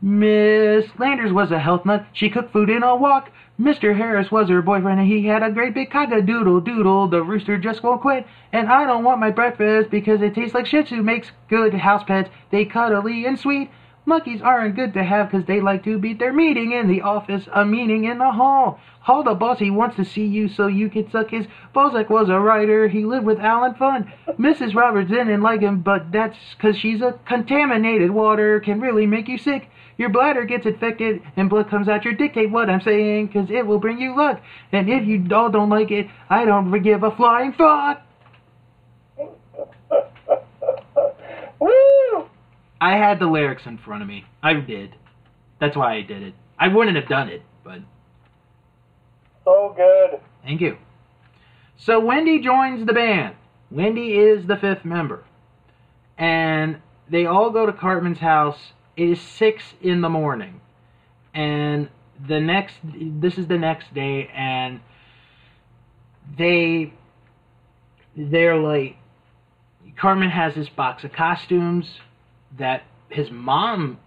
Miss 0.02 0.86
Landers 0.98 1.34
was 1.34 1.52
a 1.52 1.60
health 1.60 1.86
nut. 1.86 2.06
She 2.14 2.30
cooked 2.30 2.54
food 2.54 2.70
in 2.70 2.84
a 2.84 2.96
walk. 2.96 3.32
Mr. 3.60 3.98
Harris 3.98 4.32
was 4.32 4.48
her 4.48 4.62
boyfriend, 4.62 5.00
and 5.00 5.10
he 5.10 5.26
had 5.26 5.44
a 5.44 5.52
great 5.52 5.74
big 5.74 5.92
cock-a-doodle 5.92 6.62
doodle. 6.62 7.08
The 7.08 7.22
rooster 7.22 7.58
just 7.58 7.84
won't 7.84 8.00
quit. 8.00 8.26
And 8.54 8.70
I 8.70 8.86
don't 8.86 9.04
want 9.04 9.20
my 9.20 9.32
breakfast 9.32 9.90
because 9.90 10.22
it 10.22 10.34
tastes 10.34 10.56
like 10.56 10.66
Shih 10.66 10.84
Tzu 10.84 11.04
makes 11.04 11.32
good 11.50 11.74
house 11.74 12.04
pets. 12.06 12.30
They 12.50 12.64
cuddly 12.64 13.26
and 13.26 13.38
sweet. 13.38 13.70
Monkeys 14.06 14.42
aren't 14.42 14.78
good 14.78 14.94
to 14.94 15.04
have 15.04 15.30
'cause 15.30 15.44
they 15.44 15.60
like 15.60 15.84
to 15.84 16.00
beat 16.00 16.18
their 16.18 16.32
meeting 16.32 16.72
in 16.72 16.88
the 16.88 17.02
office, 17.02 17.50
a 17.54 17.66
meeting 17.66 18.06
in 18.06 18.20
the 18.20 18.32
hall. 18.32 18.80
Hall 19.02 19.24
the 19.24 19.34
boss, 19.34 19.60
he 19.60 19.70
wants 19.70 19.98
to 19.98 20.06
see 20.06 20.26
you 20.26 20.48
so 20.48 20.68
you 20.68 20.88
can 20.90 21.10
suck 21.10 21.30
his. 21.30 21.46
Bozak 21.76 22.10
was 22.10 22.30
a 22.30 22.40
writer, 22.40 22.88
he 22.88 23.04
lived 23.04 23.26
with 23.26 23.40
Alan 23.40 23.74
Fun. 23.74 24.12
Mrs. 24.40 24.74
Roberts 24.74 25.10
didn't 25.10 25.42
like 25.42 25.60
him, 25.62 25.82
but 25.82 26.12
that's 26.12 26.38
'cause 26.56 26.78
she's 26.78 27.02
a 27.02 27.16
contaminated 27.26 28.12
water, 28.12 28.62
can 28.62 28.80
really 28.80 29.06
make 29.06 29.28
you 29.28 29.38
sick. 29.38 29.70
Your 30.00 30.10
bladder 30.10 30.46
gets 30.46 30.66
infected 30.66 31.22
and 31.36 31.50
blood 31.50 31.70
comes 31.70 31.90
out 31.90 32.06
your 32.06 32.14
dictate 32.14 32.50
what 32.50 32.70
I'm 32.70 32.80
saying, 32.80 33.28
'cause 33.28 33.52
it 33.52 33.68
will 33.68 33.80
bring 33.80 34.00
you 34.00 34.16
luck. 34.16 34.40
And 34.72 34.90
if 34.90 35.06
you 35.06 35.28
all 35.36 35.50
don't 35.50 35.70
like 35.70 35.92
it, 35.92 36.08
I 36.30 36.46
don't 36.46 36.72
forgive 36.72 37.04
a 37.04 37.12
flying 37.12 37.52
fuck. 37.52 38.02
Woo! 41.60 42.30
I 42.80 42.96
had 42.96 43.20
the 43.20 43.28
lyrics 43.28 43.66
in 43.66 43.78
front 43.78 44.02
of 44.02 44.08
me. 44.08 44.24
I 44.42 44.54
did. 44.54 44.96
That's 45.60 45.76
why 45.76 45.96
I 45.96 46.02
did 46.02 46.24
it. 46.24 46.34
I 46.58 46.70
wouldn't 46.70 46.96
have 46.96 47.10
done 47.10 47.28
it, 47.28 47.42
but 47.66 47.80
So 49.44 49.74
good. 49.76 50.22
thank 50.44 50.62
you. 50.62 50.78
So 51.76 52.00
Wendy 52.00 52.40
joins 52.40 52.86
the 52.86 52.94
band. 52.94 53.36
Wendy 53.70 54.14
is 54.18 54.48
the 54.48 54.56
fifth 54.56 54.86
member. 54.86 55.26
And 56.18 56.78
they 57.10 57.26
all 57.26 57.50
go 57.50 57.66
to 57.66 57.74
Cartman's 57.74 58.20
house. 58.20 58.72
It 59.00 59.12
is 59.12 59.22
six 59.22 59.64
in 59.82 60.02
the 60.02 60.10
morning. 60.10 60.60
And 61.34 61.88
the 62.28 62.42
next 62.42 62.76
this 62.84 63.38
is 63.38 63.48
the 63.48 63.58
next 63.58 63.94
day 63.94 64.30
and 64.36 64.82
they 66.38 66.94
they're 68.18 68.58
like 68.58 68.98
Cartman 69.96 70.32
has 70.32 70.54
this 70.54 70.68
box 70.68 71.06
of 71.06 71.14
costumes 71.14 72.00
that 72.58 72.84
his 73.08 73.32
mom 73.32 74.00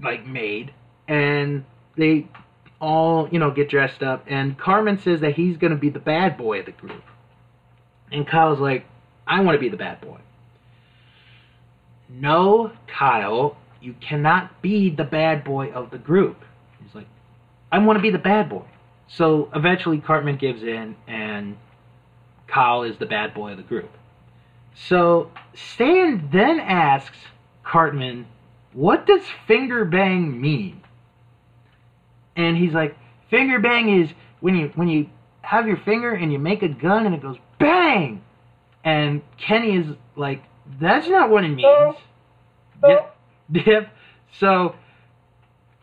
like 0.00 0.24
made 0.24 0.72
and 1.08 1.64
they 1.96 2.28
all 2.80 3.28
you 3.32 3.40
know 3.40 3.50
get 3.50 3.68
dressed 3.68 4.04
up 4.04 4.24
and 4.28 4.56
cartman 4.56 5.00
says 5.00 5.22
that 5.22 5.34
he's 5.34 5.56
to 5.56 5.74
be 5.74 5.90
the 5.90 5.98
bad 5.98 6.36
boy 6.36 6.60
of 6.60 6.66
the 6.66 6.72
group 6.72 7.02
and 8.12 8.28
kyle's 8.28 8.60
like 8.60 8.86
i 9.26 9.40
want 9.40 9.56
to 9.56 9.60
be 9.60 9.70
the 9.70 9.76
bad 9.76 10.00
boy 10.00 10.18
no 12.08 12.70
kyle 12.86 13.56
you 13.86 13.94
cannot 14.00 14.60
be 14.62 14.90
the 14.90 15.04
bad 15.04 15.44
boy 15.44 15.70
of 15.72 15.90
the 15.90 15.98
group 15.98 16.42
he's 16.82 16.94
like 16.94 17.06
i 17.70 17.78
want 17.78 17.96
to 17.96 18.02
be 18.02 18.10
the 18.10 18.18
bad 18.18 18.48
boy 18.48 18.64
so 19.08 19.48
eventually 19.54 19.98
cartman 19.98 20.36
gives 20.36 20.62
in 20.62 20.96
and 21.06 21.56
kyle 22.46 22.82
is 22.82 22.98
the 22.98 23.06
bad 23.06 23.32
boy 23.32 23.52
of 23.52 23.56
the 23.56 23.62
group 23.62 23.90
so 24.74 25.30
stan 25.54 26.28
then 26.32 26.60
asks 26.60 27.16
Cartman, 27.66 28.26
what 28.72 29.06
does 29.06 29.22
finger 29.46 29.84
bang 29.84 30.40
mean? 30.40 30.82
And 32.36 32.56
he's 32.56 32.72
like, 32.72 32.96
finger 33.28 33.58
bang 33.58 34.02
is 34.02 34.10
when 34.40 34.54
you 34.54 34.70
when 34.76 34.88
you 34.88 35.10
have 35.42 35.66
your 35.66 35.78
finger 35.78 36.12
and 36.12 36.32
you 36.32 36.38
make 36.38 36.62
a 36.62 36.68
gun 36.68 37.06
and 37.06 37.14
it 37.14 37.22
goes 37.22 37.38
bang. 37.58 38.22
And 38.84 39.22
Kenny 39.36 39.76
is 39.76 39.86
like, 40.14 40.44
that's 40.80 41.08
not 41.08 41.28
what 41.30 41.44
it 41.44 41.48
means. 41.48 41.60
No. 42.82 43.06
Yep. 43.52 43.88
So 44.38 44.74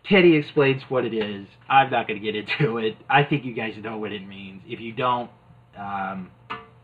Teddy 0.03 0.36
explains 0.36 0.84
what 0.89 1.05
it 1.05 1.13
is. 1.13 1.48
I'm 1.70 1.89
not 1.89 2.08
going 2.08 2.22
to 2.22 2.25
get 2.32 2.36
into 2.36 2.77
it. 2.77 2.98
I 3.10 3.24
think 3.24 3.46
you 3.46 3.53
guys 3.53 3.75
know 3.77 3.98
what 3.98 4.12
it 4.12 4.27
means. 4.27 4.62
If 4.67 4.79
you 4.79 4.91
don't, 4.91 5.29
um, 5.77 6.29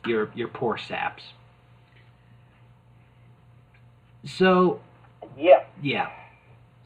you're 0.05 0.31
you're 0.35 0.47
poor 0.47 0.77
saps. 0.77 1.23
So 4.25 4.81
Yeah. 5.37 5.63
yeah. 5.81 6.09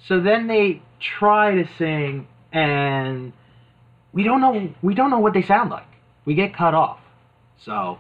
So 0.08 0.20
then 0.20 0.48
they 0.48 0.82
try 1.00 1.56
to 1.56 1.68
sing, 1.78 2.28
and 2.52 3.34
we 4.12 4.24
don't 4.24 4.42
know 4.42 4.74
we 4.82 4.94
don't 4.94 5.10
know 5.10 5.20
what 5.20 5.34
they 5.34 5.42
sound 5.42 5.70
like. 5.70 5.88
We 6.26 6.36
get 6.36 6.56
cut 6.56 6.74
off. 6.74 7.00
So 7.58 8.00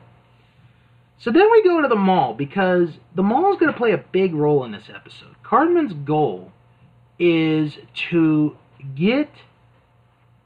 so 1.17 1.31
then 1.31 1.49
we 1.51 1.63
go 1.63 1.81
to 1.81 1.87
the 1.87 1.95
mall 1.95 2.33
because 2.33 2.89
the 3.15 3.23
mall 3.23 3.53
is 3.53 3.59
going 3.59 3.71
to 3.71 3.77
play 3.77 3.91
a 3.93 3.97
big 3.97 4.33
role 4.33 4.65
in 4.65 4.71
this 4.71 4.89
episode. 4.93 5.32
Cartman's 5.43 5.93
goal 5.93 6.51
is 7.19 7.77
to 8.09 8.57
get 8.95 9.29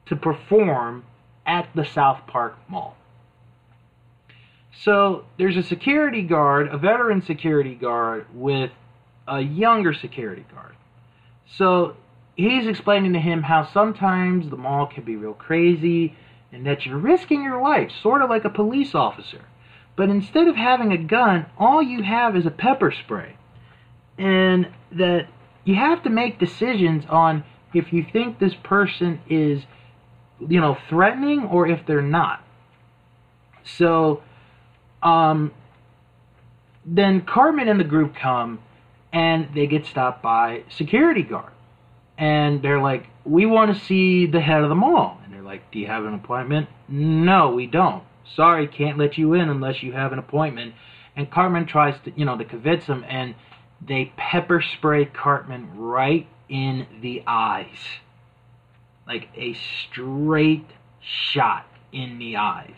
to 0.08 0.16
perform 0.16 1.06
at 1.46 1.70
the 1.76 1.86
South 1.86 2.28
Park 2.28 2.58
Mall. 2.68 2.98
So 4.84 5.26
there's 5.38 5.58
a 5.58 5.64
security 5.64 6.22
guard, 6.22 6.68
a 6.68 6.78
veteran 6.78 7.22
security 7.22 7.76
guard 7.76 8.26
with 8.34 8.72
a 9.28 9.40
younger 9.40 9.94
security 9.94 10.46
guard. 10.54 10.76
So 11.56 11.96
he's 12.36 12.68
explaining 12.68 13.14
to 13.14 13.20
him 13.20 13.44
how 13.44 13.66
sometimes 13.66 14.50
the 14.50 14.58
mall 14.58 14.86
can 14.86 15.04
be 15.04 15.16
real 15.16 15.34
crazy 15.34 16.16
and 16.52 16.66
that 16.66 16.86
you're 16.86 16.98
risking 16.98 17.44
your 17.44 17.62
life, 17.62 17.92
sort 18.02 18.22
of 18.22 18.30
like 18.30 18.46
a 18.46 18.50
police 18.50 18.94
officer. 18.94 19.42
But 19.96 20.10
instead 20.10 20.48
of 20.48 20.56
having 20.56 20.92
a 20.92 20.98
gun, 20.98 21.48
all 21.58 21.82
you 21.82 22.04
have 22.04 22.36
is 22.36 22.46
a 22.46 22.52
pepper 22.52 22.92
spray. 22.92 23.36
And 24.18 24.68
that 24.92 25.28
you 25.66 25.76
have 25.76 26.04
to 26.04 26.10
make 26.10 26.40
decisions 26.40 27.04
on 27.10 27.44
if 27.74 27.92
you 27.92 28.06
think 28.12 28.40
this 28.40 28.56
person 28.64 29.20
is, 29.30 29.64
you 30.40 30.62
know, 30.62 30.78
threatening 30.90 31.44
or 31.44 31.68
if 31.68 31.86
they're 31.86 32.02
not. 32.02 32.42
So, 33.64 34.24
um, 35.04 35.52
then 36.86 37.22
cartman 37.22 37.68
and 37.68 37.80
the 37.80 37.84
group 37.84 38.16
come 38.16 38.60
and 39.12 39.50
they 39.54 39.68
get 39.68 39.86
stopped 39.86 40.22
by 40.22 40.64
security 40.70 41.24
guard. 41.24 41.52
And 42.18 42.62
they're 42.62 42.82
like, 42.82 43.08
"We 43.26 43.46
want 43.46 43.74
to 43.74 43.80
see 43.80 44.26
the 44.26 44.42
head 44.42 44.64
of 44.64 44.70
the 44.70 44.76
mall." 44.76 45.20
And 45.24 45.34
they're 45.34 45.42
like, 45.42 45.70
"Do 45.72 45.80
you 45.80 45.88
have 45.88 46.06
an 46.06 46.14
appointment?" 46.14 46.68
"No, 46.88 47.52
we 47.52 47.68
don't. 47.68 48.04
Sorry, 48.24 48.68
can't 48.68 48.98
let 48.98 49.18
you 49.18 49.34
in 49.34 49.50
unless 49.50 49.84
you 49.84 49.92
have 49.92 50.14
an 50.14 50.20
appointment." 50.20 50.74
And 51.16 51.30
cartman 51.30 51.66
tries 51.66 52.00
to, 52.02 52.12
you 52.16 52.26
know, 52.26 52.38
to 52.38 52.46
convince 52.46 52.86
him, 52.86 53.06
and 53.08 53.36
they 53.82 54.12
pepper 54.18 54.62
spray 54.62 55.06
Cartman 55.06 55.78
right 55.78 56.28
in 56.50 56.88
the 57.02 57.24
eyes, 57.28 57.78
like 59.06 59.30
a 59.36 59.56
straight 59.90 60.66
shot 61.02 61.66
in 61.92 62.20
the 62.20 62.38
eyes. 62.38 62.76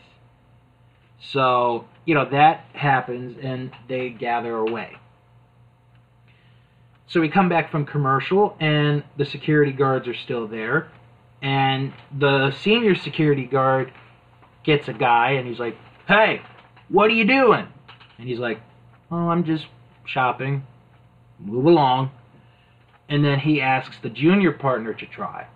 So, 1.32 1.86
you 2.06 2.16
know, 2.16 2.30
that 2.30 2.66
happens 2.74 3.38
and 3.42 3.72
they 3.88 4.10
gather 4.10 4.56
away. 4.56 4.98
So 7.08 7.20
we 7.20 7.30
come 7.30 7.50
back 7.50 7.72
from 7.72 7.86
commercial 7.86 8.56
and 8.60 9.04
the 9.18 9.26
security 9.26 9.72
guards 9.72 10.08
are 10.08 10.14
still 10.14 10.48
there. 10.48 10.92
And 11.42 11.94
the 12.18 12.52
senior 12.62 12.96
security 12.96 13.46
guard 13.46 13.92
gets 14.64 14.88
a 14.88 14.94
guy 14.94 15.32
and 15.32 15.48
he's 15.48 15.60
like, 15.60 15.76
Hey, 16.08 16.42
what 16.90 17.06
are 17.06 17.14
you 17.14 17.26
doing? 17.26 17.68
And 18.18 18.28
he's 18.28 18.40
like, 18.40 18.60
Oh, 19.12 19.30
I'm 19.30 19.44
just 19.44 19.66
shopping. 20.06 20.66
Move 21.40 21.66
along. 21.66 22.12
And 23.08 23.24
then 23.24 23.40
he 23.40 23.62
asks 23.62 23.98
the 24.02 24.10
junior 24.10 24.52
partner 24.52 24.94
to 24.94 25.06
try. 25.06 25.48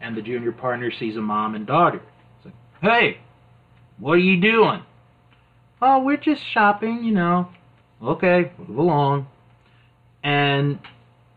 And 0.00 0.16
the 0.16 0.22
junior 0.22 0.52
partner 0.52 0.90
sees 0.90 1.16
a 1.16 1.20
mom 1.20 1.54
and 1.54 1.66
daughter. 1.66 2.00
It's 2.36 2.46
like, 2.46 2.54
Hey, 2.80 3.18
what 3.98 4.12
are 4.12 4.18
you 4.18 4.40
doing? 4.40 4.82
Oh, 5.82 6.02
we're 6.02 6.16
just 6.16 6.42
shopping, 6.44 7.04
you 7.04 7.12
know. 7.12 7.48
Okay, 8.02 8.52
move 8.58 8.78
along. 8.78 9.28
And, 10.22 10.78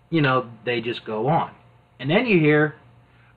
you 0.10 0.22
know, 0.22 0.50
they 0.66 0.82
just 0.82 1.06
go 1.06 1.28
on. 1.28 1.52
And 2.00 2.10
then 2.10 2.26
you 2.26 2.40
hear, 2.40 2.76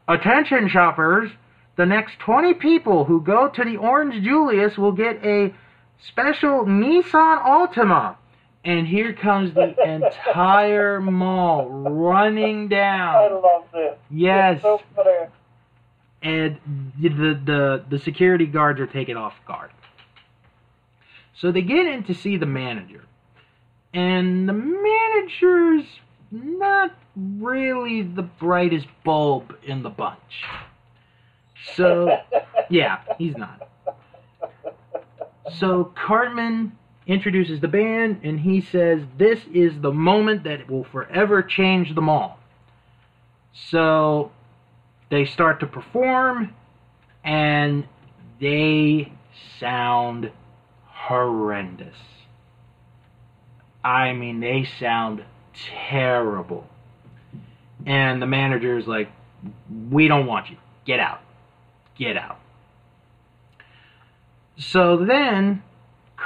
Attention 0.08 0.68
shoppers, 0.68 1.32
the 1.76 1.86
next 1.86 2.18
20 2.20 2.54
people 2.54 3.04
who 3.04 3.20
go 3.20 3.48
to 3.48 3.64
the 3.64 3.76
Orange 3.76 4.22
Julius 4.24 4.78
will 4.78 4.92
get 4.92 5.24
a 5.24 5.52
special 6.08 6.64
Nissan 6.64 7.42
Altima. 7.42 8.16
And 8.66 8.84
here 8.84 9.12
comes 9.12 9.54
the 9.54 9.76
entire 9.80 11.00
mall 11.00 11.68
running 11.70 12.64
I 12.64 12.66
down. 12.66 13.32
love 13.40 13.64
this. 13.72 13.96
Yes. 14.10 14.60
So 14.60 14.80
and 16.20 16.58
the, 17.00 17.08
the 17.44 17.84
the 17.88 17.98
security 18.00 18.46
guards 18.46 18.80
are 18.80 18.88
taken 18.88 19.16
off 19.16 19.34
guard. 19.46 19.70
So 21.34 21.52
they 21.52 21.62
get 21.62 21.86
in 21.86 22.02
to 22.04 22.14
see 22.14 22.36
the 22.36 22.46
manager, 22.46 23.04
and 23.94 24.48
the 24.48 24.52
manager's 24.52 25.84
not 26.32 26.92
really 27.14 28.02
the 28.02 28.22
brightest 28.22 28.88
bulb 29.04 29.54
in 29.62 29.84
the 29.84 29.90
bunch. 29.90 30.42
So 31.76 32.18
yeah, 32.68 32.98
he's 33.16 33.36
not. 33.36 33.68
So 35.58 35.92
Cartman 35.94 36.72
introduces 37.06 37.60
the 37.60 37.68
band, 37.68 38.20
and 38.24 38.40
he 38.40 38.60
says 38.60 39.02
this 39.16 39.40
is 39.52 39.80
the 39.80 39.92
moment 39.92 40.44
that 40.44 40.68
will 40.68 40.84
forever 40.84 41.42
change 41.42 41.94
them 41.94 42.08
all. 42.08 42.38
So 43.70 44.32
they 45.10 45.24
start 45.24 45.60
to 45.60 45.66
perform 45.66 46.54
and 47.24 47.86
they 48.40 49.12
sound 49.58 50.30
horrendous. 50.84 51.96
I 53.84 54.12
mean, 54.12 54.40
they 54.40 54.68
sound 54.80 55.24
terrible. 55.88 56.66
And 57.86 58.20
the 58.20 58.26
manager 58.26 58.78
is 58.78 58.86
like, 58.86 59.10
We 59.90 60.08
don't 60.08 60.26
want 60.26 60.50
you. 60.50 60.56
Get 60.84 60.98
out. 60.98 61.20
Get 61.96 62.16
out. 62.16 62.40
So 64.58 65.04
then 65.04 65.62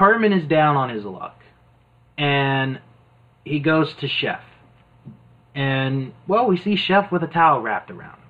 Cartman 0.01 0.33
is 0.33 0.47
down 0.47 0.77
on 0.77 0.89
his 0.89 1.05
luck 1.05 1.39
and 2.17 2.81
he 3.45 3.61
goes 3.61 3.93
to 3.97 4.09
Chef. 4.09 4.41
And, 5.55 6.15
well, 6.27 6.47
we 6.47 6.57
see 6.57 6.75
Chef 6.75 7.13
with 7.13 7.23
a 7.23 7.27
towel 7.27 7.61
wrapped 7.61 7.91
around 7.91 8.15
him. 8.15 8.29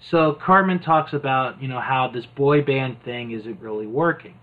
So 0.00 0.32
Cartman 0.32 0.80
talks 0.80 1.12
about, 1.12 1.62
you 1.62 1.68
know, 1.68 1.78
how 1.78 2.08
this 2.08 2.26
boy 2.26 2.62
band 2.62 3.00
thing 3.04 3.30
isn't 3.30 3.60
really 3.60 3.86
working. 3.86 4.34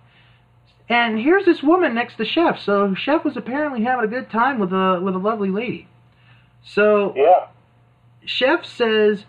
And 0.87 1.19
here's 1.19 1.43
this 1.43 1.61
woman 1.61 1.93
next 1.93 2.15
to 2.19 2.25
Chef. 2.25 2.57
So 2.61 2.95
Chef 2.95 3.25
was 3.25 3.35
apparently 3.35 3.83
having 3.83 4.05
a 4.05 4.07
good 4.07 4.29
time 4.29 4.57
with 4.57 4.71
a 4.71 5.01
with 5.03 5.13
a 5.13 5.19
lovely 5.19 5.49
lady. 5.49 5.89
So 6.63 7.13
Yeah. 7.17 7.47
Chef 8.23 8.65
says 8.65 9.25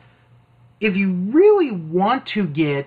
if 0.81 0.95
you 0.95 1.11
really 1.11 1.73
want 1.73 2.25
to 2.27 2.47
get, 2.47 2.87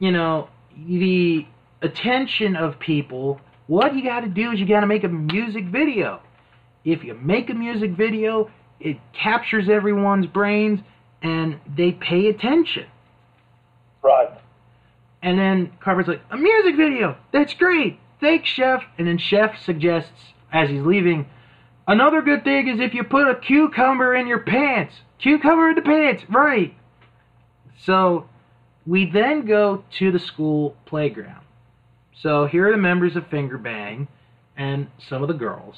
you 0.00 0.10
know, 0.10 0.48
the 0.76 1.46
attention 1.80 2.56
of 2.56 2.80
people, 2.80 3.40
what 3.66 3.94
you 3.94 4.02
got 4.04 4.20
to 4.20 4.28
do 4.28 4.52
is 4.52 4.60
you 4.60 4.66
got 4.66 4.80
to 4.80 4.86
make 4.86 5.04
a 5.04 5.08
music 5.08 5.66
video. 5.66 6.20
If 6.84 7.04
you 7.04 7.14
make 7.14 7.48
a 7.50 7.54
music 7.54 7.92
video, 7.92 8.50
it 8.80 8.98
captures 9.12 9.68
everyone's 9.68 10.26
brains 10.26 10.80
and 11.22 11.60
they 11.76 11.92
pay 11.92 12.28
attention. 12.28 12.86
Right. 14.02 14.30
And 15.22 15.38
then 15.38 15.72
Cartman's 15.80 16.08
like, 16.08 16.22
a 16.30 16.36
music 16.36 16.76
video. 16.76 17.16
That's 17.32 17.54
great. 17.54 18.00
Thanks, 18.20 18.48
Chef. 18.48 18.82
And 18.98 19.06
then 19.06 19.18
Chef 19.18 19.62
suggests, 19.64 20.10
as 20.52 20.68
he's 20.68 20.82
leaving, 20.82 21.26
another 21.86 22.22
good 22.22 22.42
thing 22.42 22.66
is 22.68 22.80
if 22.80 22.94
you 22.94 23.04
put 23.04 23.28
a 23.28 23.36
cucumber 23.36 24.14
in 24.14 24.26
your 24.26 24.40
pants. 24.40 24.94
Cucumber 25.20 25.70
in 25.70 25.76
the 25.76 25.82
pants, 25.82 26.24
right. 26.28 26.74
So 27.84 28.28
we 28.84 29.08
then 29.08 29.46
go 29.46 29.84
to 29.98 30.10
the 30.10 30.18
school 30.18 30.76
playground. 30.86 31.44
So 32.20 32.46
here 32.46 32.68
are 32.68 32.72
the 32.72 32.78
members 32.78 33.16
of 33.16 33.26
Finger 33.28 33.58
Bang 33.58 34.08
and 34.56 34.88
some 35.08 35.22
of 35.22 35.28
the 35.28 35.34
girls. 35.34 35.76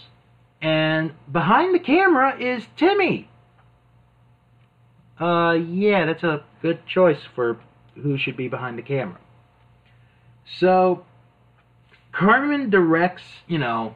And 0.61 1.13
behind 1.31 1.75
the 1.75 1.79
camera 1.79 2.37
is 2.39 2.67
Timmy. 2.77 3.29
Uh, 5.21 5.53
yeah, 5.53 6.07
that's 6.07 6.23
a 6.25 6.43
good 6.63 6.87
choice 6.87 7.21
for 7.35 7.59
who 7.95 8.19
should 8.19 8.37
be 8.37 8.49
behind 8.49 8.79
the 8.79 8.83
camera. 8.83 9.19
So 10.59 11.05
Cartman 12.13 12.71
directs, 12.71 13.23
you 13.47 13.59
know, 13.59 13.95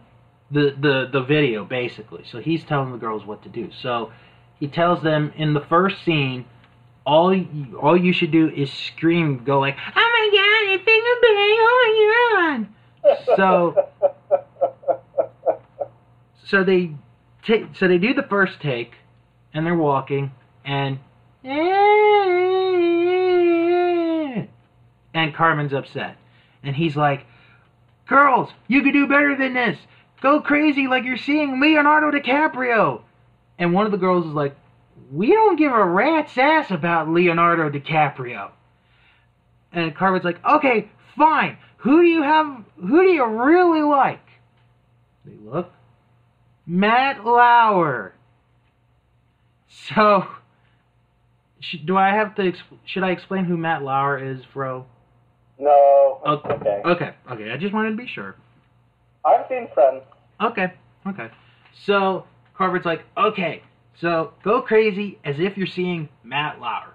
the, 0.50 0.74
the, 0.78 1.08
the 1.12 1.22
video 1.22 1.64
basically. 1.64 2.24
So 2.30 2.38
he's 2.40 2.64
telling 2.64 2.92
the 2.92 2.98
girls 2.98 3.24
what 3.24 3.42
to 3.42 3.48
do. 3.48 3.70
So 3.82 4.12
he 4.58 4.68
tells 4.68 5.02
them 5.02 5.32
in 5.36 5.54
the 5.54 5.60
first 5.60 6.04
scene, 6.04 6.44
all 7.04 7.34
you, 7.34 7.78
all 7.80 7.96
you 7.96 8.12
should 8.12 8.30
do 8.30 8.50
is 8.50 8.70
scream, 8.70 9.42
go 9.44 9.60
like, 9.60 9.76
"Oh 9.78 9.90
my 9.94 10.30
god, 10.36 10.47
Oh 11.60 12.44
my 12.44 12.64
god!" 13.04 13.36
So 13.36 13.88
so 16.44 16.64
they 16.64 16.92
take 17.42 17.76
so 17.76 17.88
they 17.88 17.98
do 17.98 18.14
the 18.14 18.22
first 18.22 18.60
take, 18.60 18.94
and 19.52 19.66
they're 19.66 19.74
walking, 19.74 20.32
and 20.64 20.98
And 25.14 25.34
Cartman's 25.34 25.72
upset. 25.72 26.16
And 26.62 26.76
he's 26.76 26.96
like, 26.96 27.26
Girls, 28.06 28.50
you 28.66 28.82
could 28.82 28.92
do 28.92 29.06
better 29.06 29.36
than 29.36 29.54
this. 29.54 29.78
Go 30.20 30.40
crazy 30.40 30.86
like 30.86 31.04
you're 31.04 31.16
seeing 31.16 31.60
Leonardo 31.60 32.10
DiCaprio. 32.10 33.02
And 33.58 33.72
one 33.72 33.86
of 33.86 33.92
the 33.92 33.98
girls 33.98 34.26
is 34.26 34.32
like, 34.32 34.56
We 35.10 35.28
don't 35.28 35.56
give 35.56 35.72
a 35.72 35.84
rat's 35.84 36.36
ass 36.36 36.70
about 36.70 37.08
Leonardo 37.08 37.70
DiCaprio. 37.70 38.50
And 39.72 39.94
Cartman's 39.94 40.24
like, 40.24 40.44
Okay, 40.44 40.90
fine. 41.16 41.58
Who 41.78 42.02
do 42.02 42.08
you 42.08 42.22
have? 42.22 42.64
Who 42.80 43.02
do 43.02 43.08
you 43.10 43.24
really 43.24 43.82
like? 43.82 44.24
They 45.24 45.34
look. 45.44 45.70
Matt 46.66 47.24
Lauer. 47.24 48.14
So, 49.94 50.26
sh- 51.60 51.76
do 51.84 51.96
I 51.96 52.08
have 52.10 52.34
to? 52.36 52.48
Ex- 52.48 52.58
should 52.84 53.02
I 53.04 53.10
explain 53.10 53.44
who 53.44 53.56
Matt 53.56 53.82
Lauer 53.82 54.18
is, 54.18 54.40
Fro? 54.52 54.86
No. 55.58 56.20
Okay. 56.26 56.54
Okay. 56.54 56.80
Okay. 56.84 57.14
Okay. 57.30 57.50
I 57.52 57.56
just 57.56 57.72
wanted 57.74 57.90
to 57.90 57.96
be 57.96 58.06
sure. 58.06 58.36
I've 59.24 59.46
seen 59.48 59.68
Friends. 59.74 60.02
Okay. 60.40 60.72
Okay. 61.06 61.30
So 61.84 62.24
Cartman's 62.56 62.84
like, 62.84 63.04
okay, 63.16 63.62
so 64.00 64.32
go 64.42 64.62
crazy 64.62 65.18
as 65.24 65.36
if 65.38 65.56
you're 65.56 65.66
seeing 65.66 66.08
Matt 66.24 66.60
Lauer. 66.60 66.94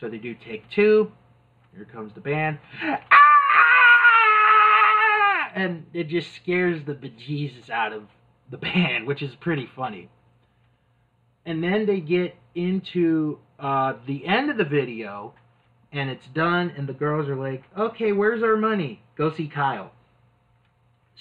So 0.00 0.08
they 0.08 0.18
do 0.18 0.34
take 0.34 0.68
two. 0.70 1.12
Here 1.74 1.84
comes 1.84 2.12
the 2.14 2.20
band. 2.20 2.58
Ah! 2.82 2.98
And 5.54 5.86
it 5.92 6.08
just 6.08 6.34
scares 6.34 6.84
the 6.84 6.94
bejesus 6.94 7.70
out 7.70 7.92
of 7.92 8.04
the 8.50 8.58
band, 8.58 9.06
which 9.06 9.22
is 9.22 9.34
pretty 9.36 9.68
funny. 9.74 10.08
And 11.44 11.62
then 11.62 11.86
they 11.86 12.00
get 12.00 12.36
into 12.54 13.38
uh, 13.58 13.94
the 14.06 14.26
end 14.26 14.50
of 14.50 14.56
the 14.56 14.64
video, 14.64 15.34
and 15.92 16.10
it's 16.10 16.26
done, 16.28 16.72
and 16.76 16.86
the 16.86 16.92
girls 16.92 17.28
are 17.28 17.36
like, 17.36 17.64
okay, 17.76 18.12
where's 18.12 18.42
our 18.42 18.56
money? 18.56 19.02
Go 19.16 19.32
see 19.34 19.48
Kyle. 19.48 19.92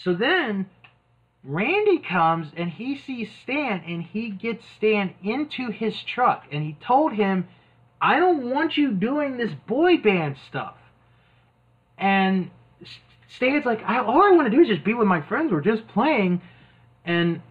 So 0.03 0.13
then 0.13 0.67
Randy 1.43 1.99
comes 1.99 2.51
and 2.55 2.69
he 2.69 2.97
sees 2.97 3.29
Stan 3.43 3.81
and 3.87 4.03
he 4.03 4.29
gets 4.29 4.65
Stan 4.77 5.13
into 5.23 5.71
his 5.71 5.95
truck 6.03 6.43
and 6.51 6.63
he 6.63 6.77
told 6.85 7.13
him, 7.13 7.47
I 8.01 8.19
don't 8.19 8.49
want 8.49 8.77
you 8.77 8.91
doing 8.91 9.37
this 9.37 9.51
boy 9.67 9.97
band 9.97 10.37
stuff. 10.47 10.75
And 11.97 12.51
S- 12.81 12.89
Stan's 13.35 13.65
like, 13.65 13.81
I, 13.83 13.99
all 13.99 14.21
I 14.23 14.31
want 14.31 14.49
to 14.49 14.55
do 14.55 14.61
is 14.61 14.67
just 14.67 14.83
be 14.83 14.93
with 14.93 15.07
my 15.07 15.21
friends. 15.21 15.51
We're 15.51 15.61
just 15.61 15.87
playing. 15.87 16.41
And 17.05 17.41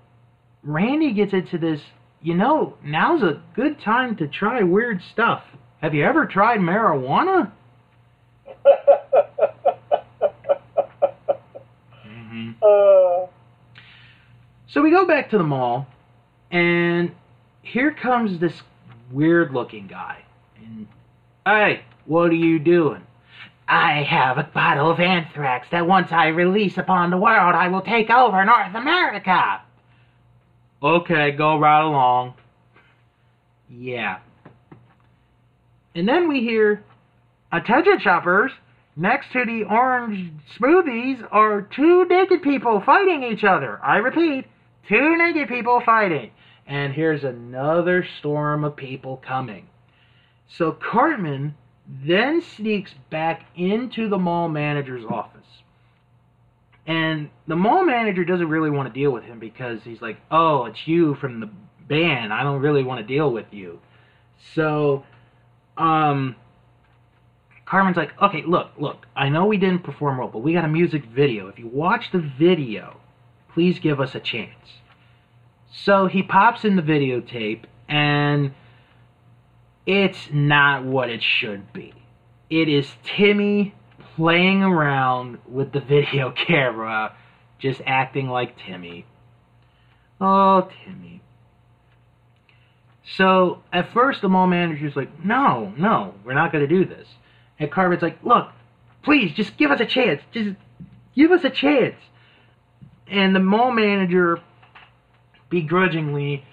Randy 0.62 1.12
gets 1.12 1.32
into 1.32 1.59
this, 1.59 1.80
you 2.22 2.35
know, 2.35 2.76
now's 2.85 3.22
a 3.22 3.42
good 3.54 3.80
time 3.80 4.16
to 4.16 4.28
try 4.28 4.62
weird 4.62 5.00
stuff. 5.12 5.42
Have 5.82 5.94
you 5.94 6.04
ever 6.04 6.26
tried 6.26 6.61
marijuana? 6.61 7.50
Mm-hmm. 12.06 12.50
uh, 12.62 13.26
So 14.68 14.82
we 14.82 14.90
go 14.90 15.06
back 15.06 15.30
to 15.30 15.38
the 15.38 15.44
mall, 15.44 15.87
and 16.50 17.12
here 17.62 17.92
comes 17.92 18.38
this 18.40 18.62
weird 19.11 19.52
looking 19.52 19.87
guy. 19.87 20.22
Hey, 21.46 21.85
what 22.06 22.32
are 22.32 22.35
you 22.35 22.59
doing? 22.59 23.02
I 23.68 24.02
have 24.02 24.37
a 24.37 24.50
bottle 24.52 24.90
of 24.90 24.98
anthrax 24.98 25.68
that 25.70 25.87
once 25.87 26.09
I 26.11 26.26
release 26.26 26.76
upon 26.76 27.11
the 27.11 27.16
world, 27.16 27.54
I 27.54 27.68
will 27.68 27.82
take 27.82 28.11
over 28.11 28.44
North 28.44 28.74
America. 28.74 29.62
Okay, 30.82 31.30
go 31.30 31.56
right 31.56 31.85
along. 31.87 32.35
Yeah. 33.70 34.18
And 35.94 36.09
then 36.09 36.28
we 36.28 36.40
hear, 36.40 36.82
attention 37.52 38.00
shoppers, 38.00 38.50
next 38.96 39.30
to 39.32 39.44
the 39.44 39.66
orange 39.70 40.32
smoothies 40.59 41.24
are 41.30 41.62
two 41.62 42.06
naked 42.06 42.42
people 42.42 42.82
fighting 42.85 43.22
each 43.22 43.44
other. 43.44 43.78
I 43.85 43.98
repeat, 43.98 44.46
two 44.88 45.16
naked 45.16 45.48
people 45.48 45.80
fighting. 45.87 46.32
And 46.66 46.92
here's 46.92 47.22
another 47.22 48.04
storm 48.18 48.64
of 48.64 48.74
people 48.74 49.22
coming. 49.24 49.68
So 50.48 50.72
Cartman 50.72 51.54
then 51.87 52.42
sneaks 52.42 52.94
back 53.11 53.46
into 53.56 54.09
the 54.09 54.18
mall 54.18 54.48
manager's 54.48 55.04
office. 55.04 55.46
And 56.87 57.30
the 57.48 57.56
mall 57.56 57.85
manager 57.85 58.24
doesn't 58.24 58.48
really 58.48 58.70
want 58.70 58.92
to 58.92 58.98
deal 58.98 59.11
with 59.11 59.24
him 59.24 59.38
because 59.38 59.82
he's 59.82 60.00
like, 60.00 60.18
oh, 60.30 60.66
it's 60.66 60.87
you 60.87 61.16
from 61.16 61.40
the 61.40 61.50
band. 61.88 62.32
I 62.32 62.42
don't 62.42 62.61
really 62.61 62.85
want 62.85 63.00
to 63.00 63.06
deal 63.06 63.32
with 63.32 63.46
you. 63.52 63.80
So, 64.54 65.04
um, 65.76 66.37
Cartman's 67.64 67.96
like, 67.96 68.20
okay, 68.22 68.42
look, 68.46 68.70
look, 68.78 69.06
I 69.16 69.28
know 69.28 69.46
we 69.46 69.56
didn't 69.56 69.82
perform 69.82 70.18
well, 70.18 70.28
but 70.28 70.38
we 70.38 70.52
got 70.52 70.64
a 70.64 70.68
music 70.68 71.04
video. 71.06 71.48
If 71.48 71.59
you 71.59 71.66
watch 71.66 72.12
the 72.12 72.20
video, 72.20 73.00
please 73.52 73.80
give 73.80 74.00
us 74.00 74.14
a 74.14 74.20
chance. 74.20 74.80
So 75.72 76.06
he 76.06 76.22
pops 76.22 76.64
in 76.64 76.76
the 76.76 76.82
videotape, 76.82 77.64
and 77.88 78.54
it's 79.87 80.29
not 80.33 80.85
what 80.85 81.09
it 81.09 81.22
should 81.22 81.72
be. 81.72 81.94
It 82.51 82.68
is 82.68 82.88
Timmy 83.05 83.75
playing 84.16 84.62
around 84.62 85.38
with 85.49 85.72
the 85.72 85.81
video 85.88 86.33
camera, 86.33 87.14
just 87.59 87.81
acting 87.87 88.29
like 88.29 88.59
Timmy. 88.59 89.07
Oh, 90.20 90.68
Timmy. 90.85 91.22
So 93.16 93.62
at 93.72 93.92
first, 93.92 94.20
the 94.20 94.29
mall 94.29 94.49
manager's 94.49 94.96
like, 94.96 95.25
no, 95.25 95.72
no, 95.79 96.14
we're 96.25 96.35
not 96.35 96.51
going 96.51 96.68
to 96.68 96.75
do 96.75 96.85
this. 96.85 97.07
And 97.59 97.70
Cartman's 97.70 98.03
like, 98.03 98.18
look, 98.25 98.49
please, 99.05 99.33
just 99.33 99.57
give 99.57 99.70
us 99.70 99.81
a 99.81 99.87
chance. 99.87 100.20
Just 100.33 100.57
give 101.14 101.31
us 101.31 101.44
a 101.44 101.51
chance. 101.51 101.94
And 103.07 103.35
the 103.35 103.40
mall 103.40 103.70
manager 103.70 104.40
begrudgingly 105.49 106.44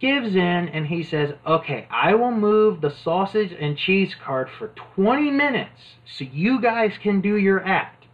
gives 0.00 0.34
in 0.34 0.40
and 0.68 0.86
he 0.86 1.02
says, 1.02 1.34
okay, 1.46 1.86
I 1.90 2.14
will 2.14 2.30
move 2.30 2.80
the 2.80 2.90
sausage 2.90 3.52
and 3.58 3.76
cheese 3.76 4.14
cart 4.14 4.48
for 4.58 4.68
20 4.94 5.30
minutes 5.30 5.80
so 6.06 6.24
you 6.24 6.60
guys 6.60 6.92
can 7.02 7.20
do 7.20 7.36
your 7.36 7.64
act. 7.64 8.06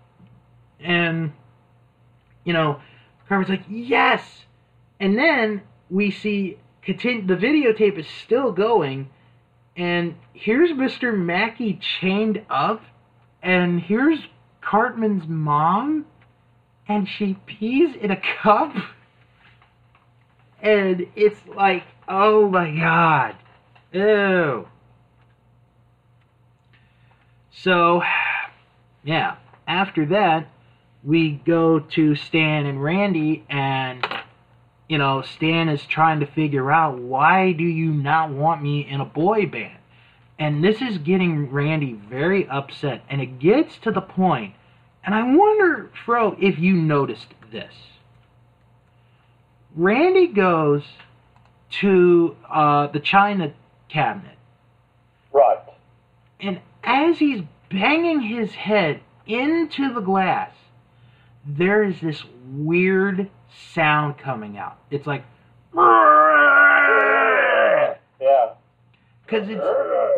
And, 0.80 1.32
you 2.44 2.52
know, 2.52 2.80
Cartman's 3.28 3.50
like, 3.50 3.66
yes. 3.68 4.22
And 5.00 5.16
then 5.16 5.62
we 5.88 6.10
see 6.10 6.58
continue, 6.82 7.26
the 7.26 7.36
videotape 7.36 7.98
is 7.98 8.06
still 8.06 8.52
going 8.52 9.10
and 9.76 10.14
here's 10.32 10.70
Mr. 10.70 11.16
Mackey 11.16 11.78
chained 12.00 12.42
up, 12.48 12.82
and 13.42 13.78
here's 13.80 14.20
Cartman's 14.62 15.28
mom, 15.28 16.06
and 16.88 17.06
she 17.06 17.36
pees 17.46 17.94
in 18.00 18.10
a 18.10 18.20
cup, 18.42 18.74
and 20.66 21.06
it's 21.14 21.40
like, 21.46 21.84
oh 22.08 22.48
my 22.48 22.76
god, 22.76 23.36
ew. 23.92 24.66
So, 27.52 28.02
yeah, 29.04 29.36
after 29.68 30.06
that, 30.06 30.48
we 31.04 31.40
go 31.46 31.78
to 31.78 32.16
Stan 32.16 32.66
and 32.66 32.82
Randy, 32.82 33.44
and 33.48 34.04
you 34.88 34.98
know, 34.98 35.22
Stan 35.22 35.68
is 35.68 35.86
trying 35.86 36.18
to 36.20 36.26
figure 36.26 36.72
out 36.72 36.98
why 36.98 37.52
do 37.52 37.64
you 37.64 37.92
not 37.92 38.30
want 38.30 38.60
me 38.60 38.88
in 38.88 39.00
a 39.00 39.04
boy 39.04 39.46
band? 39.46 39.78
And 40.36 40.64
this 40.64 40.82
is 40.82 40.98
getting 40.98 41.50
Randy 41.50 41.92
very 41.92 42.46
upset. 42.48 43.02
And 43.08 43.20
it 43.20 43.38
gets 43.38 43.78
to 43.78 43.92
the 43.92 44.00
point, 44.00 44.54
and 45.04 45.14
I 45.14 45.22
wonder, 45.22 45.90
Fro, 46.04 46.36
if 46.40 46.58
you 46.58 46.74
noticed 46.74 47.28
this. 47.52 47.72
Randy 49.76 50.28
goes 50.28 50.82
to 51.80 52.34
uh, 52.50 52.86
the 52.88 53.00
china 53.00 53.52
cabinet, 53.88 54.38
right. 55.32 55.58
and 56.40 56.60
as 56.82 57.18
he's 57.18 57.42
banging 57.70 58.20
his 58.20 58.52
head 58.52 59.00
into 59.26 59.92
the 59.92 60.00
glass, 60.00 60.52
there 61.46 61.82
is 61.84 62.00
this 62.00 62.22
weird 62.52 63.28
sound 63.74 64.16
coming 64.18 64.56
out. 64.56 64.78
It's 64.90 65.06
like, 65.06 65.24
Yeah. 68.20 68.54
because 69.24 69.48
it's 69.48 69.64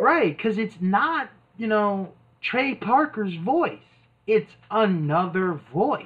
right, 0.00 0.36
because 0.36 0.58
it's 0.58 0.76
not, 0.80 1.28
you 1.56 1.66
know, 1.66 2.12
Trey 2.40 2.74
Parker's 2.74 3.34
voice. 3.34 3.80
It's 4.26 4.52
another 4.70 5.60
voice. 5.72 6.04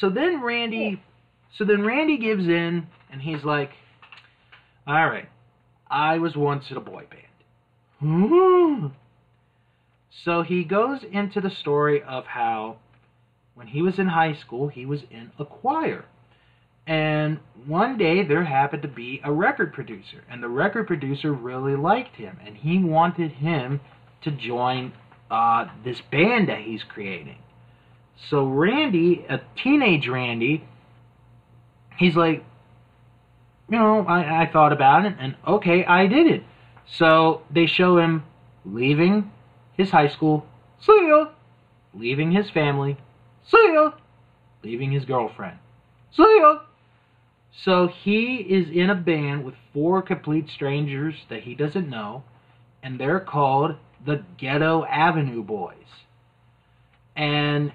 So 0.00 0.10
then 0.10 0.42
Randy, 0.42 1.02
so 1.56 1.64
then 1.64 1.84
Randy 1.84 2.18
gives 2.18 2.46
in, 2.46 2.86
and 3.10 3.20
he's 3.20 3.44
like, 3.44 3.72
"All 4.86 5.08
right, 5.08 5.28
I 5.90 6.18
was 6.18 6.36
once 6.36 6.70
in 6.70 6.76
a 6.76 6.80
boy 6.80 7.04
band." 7.10 7.22
Hmm. 8.00 8.86
So 10.24 10.42
he 10.42 10.64
goes 10.64 11.02
into 11.02 11.40
the 11.40 11.50
story 11.50 12.02
of 12.02 12.26
how 12.26 12.76
when 13.54 13.66
he 13.66 13.82
was 13.82 13.98
in 13.98 14.06
high 14.06 14.34
school, 14.34 14.68
he 14.68 14.86
was 14.86 15.02
in 15.10 15.32
a 15.38 15.44
choir. 15.44 16.04
And 16.86 17.40
one 17.66 17.98
day 17.98 18.22
there 18.22 18.44
happened 18.44 18.82
to 18.82 18.88
be 18.88 19.20
a 19.24 19.32
record 19.32 19.72
producer, 19.72 20.24
and 20.30 20.42
the 20.42 20.48
record 20.48 20.86
producer 20.86 21.32
really 21.32 21.76
liked 21.76 22.16
him, 22.16 22.38
and 22.44 22.56
he 22.56 22.78
wanted 22.78 23.32
him 23.32 23.80
to 24.22 24.30
join 24.30 24.92
uh, 25.30 25.66
this 25.84 26.00
band 26.00 26.48
that 26.48 26.60
he's 26.60 26.82
creating. 26.82 27.38
So 28.30 28.44
Randy, 28.46 29.24
a 29.28 29.40
teenage 29.56 30.08
Randy, 30.08 30.64
he's 31.96 32.16
like, 32.16 32.44
you 33.70 33.78
know, 33.78 34.04
I, 34.06 34.42
I 34.42 34.50
thought 34.50 34.72
about 34.72 35.04
it, 35.06 35.14
and 35.18 35.36
okay, 35.46 35.84
I 35.84 36.06
did 36.06 36.26
it. 36.26 36.42
So 36.86 37.42
they 37.50 37.66
show 37.66 37.98
him 37.98 38.24
leaving 38.64 39.30
his 39.76 39.90
high 39.90 40.08
school, 40.08 40.46
see 40.80 41.06
ya, 41.06 41.28
leaving 41.94 42.32
his 42.32 42.50
family, 42.50 42.96
see 43.46 43.70
ya, 43.72 43.92
leaving 44.64 44.90
his 44.90 45.04
girlfriend, 45.04 45.58
see 46.12 46.38
ya. 46.40 46.60
So 47.52 47.88
he 47.88 48.36
is 48.36 48.70
in 48.70 48.90
a 48.90 48.94
band 48.94 49.44
with 49.44 49.54
four 49.72 50.00
complete 50.02 50.48
strangers 50.48 51.14
that 51.28 51.42
he 51.42 51.54
doesn't 51.54 51.88
know, 51.88 52.24
and 52.82 52.98
they're 52.98 53.20
called 53.20 53.76
the 54.04 54.24
Ghetto 54.36 54.84
Avenue 54.84 55.42
Boys. 55.42 55.74
And 57.16 57.72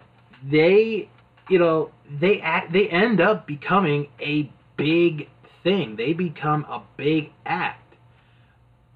they, 0.49 1.09
you 1.49 1.59
know, 1.59 1.91
they 2.19 2.39
act, 2.41 2.73
they 2.73 2.87
end 2.89 3.21
up 3.21 3.47
becoming 3.47 4.07
a 4.19 4.51
big 4.77 5.29
thing. 5.63 5.95
They 5.95 6.13
become 6.13 6.65
a 6.65 6.81
big 6.97 7.31
act. 7.45 7.95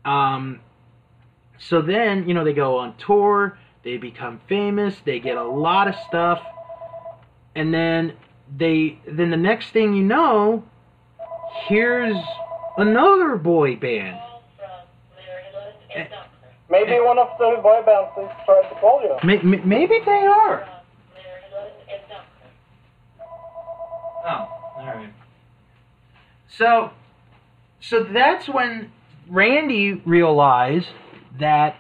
Um, 0.06 0.60
so 1.60 1.82
then, 1.82 2.28
you 2.28 2.34
know, 2.34 2.44
they 2.44 2.54
go 2.54 2.78
on 2.78 2.96
tour, 2.98 3.58
they 3.84 3.98
become 3.98 4.40
famous, 4.48 4.96
they 5.06 5.20
get 5.20 5.38
a 5.38 5.44
lot 5.44 5.88
of 5.88 5.96
stuff, 6.08 6.42
and 7.56 7.74
then 7.74 8.14
they 8.58 9.00
then 9.08 9.30
the 9.30 9.38
next 9.38 9.72
thing 9.72 9.94
you 9.94 10.04
know, 10.04 10.64
here's 11.68 12.16
another 12.78 13.36
boy 13.36 13.76
band. 13.76 14.20
Maybe 16.70 17.00
one 17.00 17.18
of 17.18 17.30
the 17.40 17.60
boy 17.62 17.82
bands 17.86 18.12
tried 18.46 18.70
to 18.70 18.76
call 18.80 19.02
you. 19.02 19.16
May- 19.24 19.42
may- 19.42 19.64
Maybe 19.64 20.00
they 20.06 20.26
are. 20.28 20.68
Oh, 24.28 24.48
all 24.78 24.86
right. 24.86 25.14
So, 26.50 26.92
so 27.80 28.04
that's 28.04 28.50
when 28.50 28.92
Randy 29.30 29.94
realized 29.94 30.90
that 31.40 31.78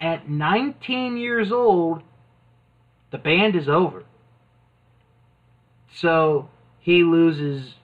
at 0.00 0.28
19 0.28 1.18
years 1.18 1.52
old, 1.52 2.02
the 3.10 3.18
band 3.18 3.54
is 3.54 3.68
over. 3.68 4.04
So 5.94 6.48
he 6.78 7.02
loses 7.02 7.74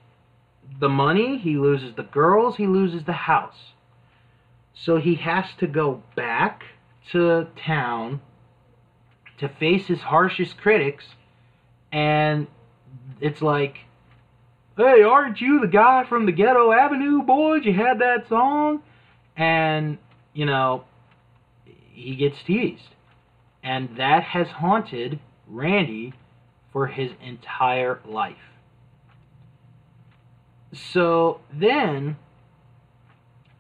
the 0.80 0.88
money, 0.88 1.38
he 1.38 1.56
loses 1.56 1.94
the 1.94 2.02
girls, 2.02 2.56
he 2.56 2.66
loses 2.66 3.04
the 3.04 3.12
house. 3.12 3.72
So 4.72 4.98
he 4.98 5.16
has 5.16 5.46
to 5.58 5.66
go 5.66 6.02
back 6.14 6.64
to 7.12 7.48
town 7.56 8.20
to 9.38 9.48
face 9.48 9.86
his 9.86 10.00
harshest 10.00 10.56
critics, 10.56 11.04
and 11.92 12.46
it's 13.20 13.42
like, 13.42 13.85
hey, 14.76 15.02
aren't 15.02 15.40
you 15.40 15.60
the 15.60 15.66
guy 15.66 16.04
from 16.08 16.26
the 16.26 16.32
Ghetto 16.32 16.72
Avenue 16.72 17.22
Boys? 17.22 17.64
You 17.64 17.72
had 17.72 18.00
that 18.00 18.28
song? 18.28 18.82
And, 19.36 19.98
you 20.34 20.46
know, 20.46 20.84
he 21.92 22.16
gets 22.16 22.36
teased. 22.46 22.94
And 23.62 23.96
that 23.96 24.22
has 24.22 24.48
haunted 24.48 25.18
Randy 25.46 26.12
for 26.72 26.86
his 26.86 27.10
entire 27.22 28.00
life. 28.04 28.36
So 30.92 31.40
then 31.52 32.16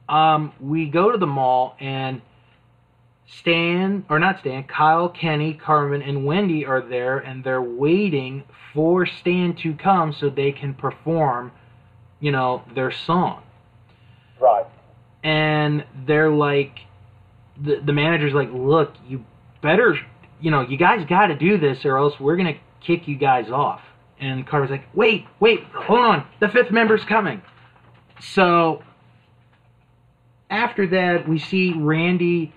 um, 0.08 0.52
we 0.60 0.86
go 0.86 1.10
to 1.10 1.18
the 1.18 1.26
mall 1.26 1.76
and 1.80 2.20
Stan, 3.26 4.04
or 4.08 4.18
not 4.18 4.38
Stan, 4.40 4.64
Kyle, 4.64 5.08
Kenny, 5.08 5.54
Cartman, 5.54 6.02
and 6.02 6.24
Wendy 6.24 6.64
are 6.64 6.80
there 6.80 7.18
and 7.18 7.42
they're 7.42 7.62
waiting 7.62 8.44
for 8.72 9.04
Stan 9.04 9.54
to 9.56 9.74
come 9.74 10.12
so 10.12 10.30
they 10.30 10.52
can 10.52 10.74
perform, 10.74 11.50
you 12.20 12.30
know, 12.30 12.62
their 12.74 12.92
song. 12.92 13.42
Right. 14.40 14.66
And 15.24 15.84
they're 16.06 16.30
like, 16.30 16.78
the, 17.60 17.80
the 17.84 17.92
manager's 17.92 18.32
like, 18.32 18.50
look, 18.52 18.94
you 19.08 19.24
better, 19.60 19.98
you 20.40 20.50
know, 20.50 20.60
you 20.60 20.76
guys 20.76 21.04
got 21.08 21.26
to 21.26 21.34
do 21.34 21.58
this 21.58 21.84
or 21.84 21.96
else 21.98 22.20
we're 22.20 22.36
going 22.36 22.54
to 22.54 22.60
kick 22.80 23.08
you 23.08 23.16
guys 23.16 23.50
off. 23.50 23.80
And 24.20 24.46
Cartman's 24.46 24.70
like, 24.70 24.88
wait, 24.94 25.26
wait, 25.40 25.64
hold 25.74 25.98
on, 25.98 26.26
the 26.40 26.48
fifth 26.48 26.70
member's 26.70 27.04
coming. 27.04 27.42
So 28.20 28.82
after 30.48 30.86
that, 30.86 31.28
we 31.28 31.38
see 31.38 31.72
Randy 31.72 32.52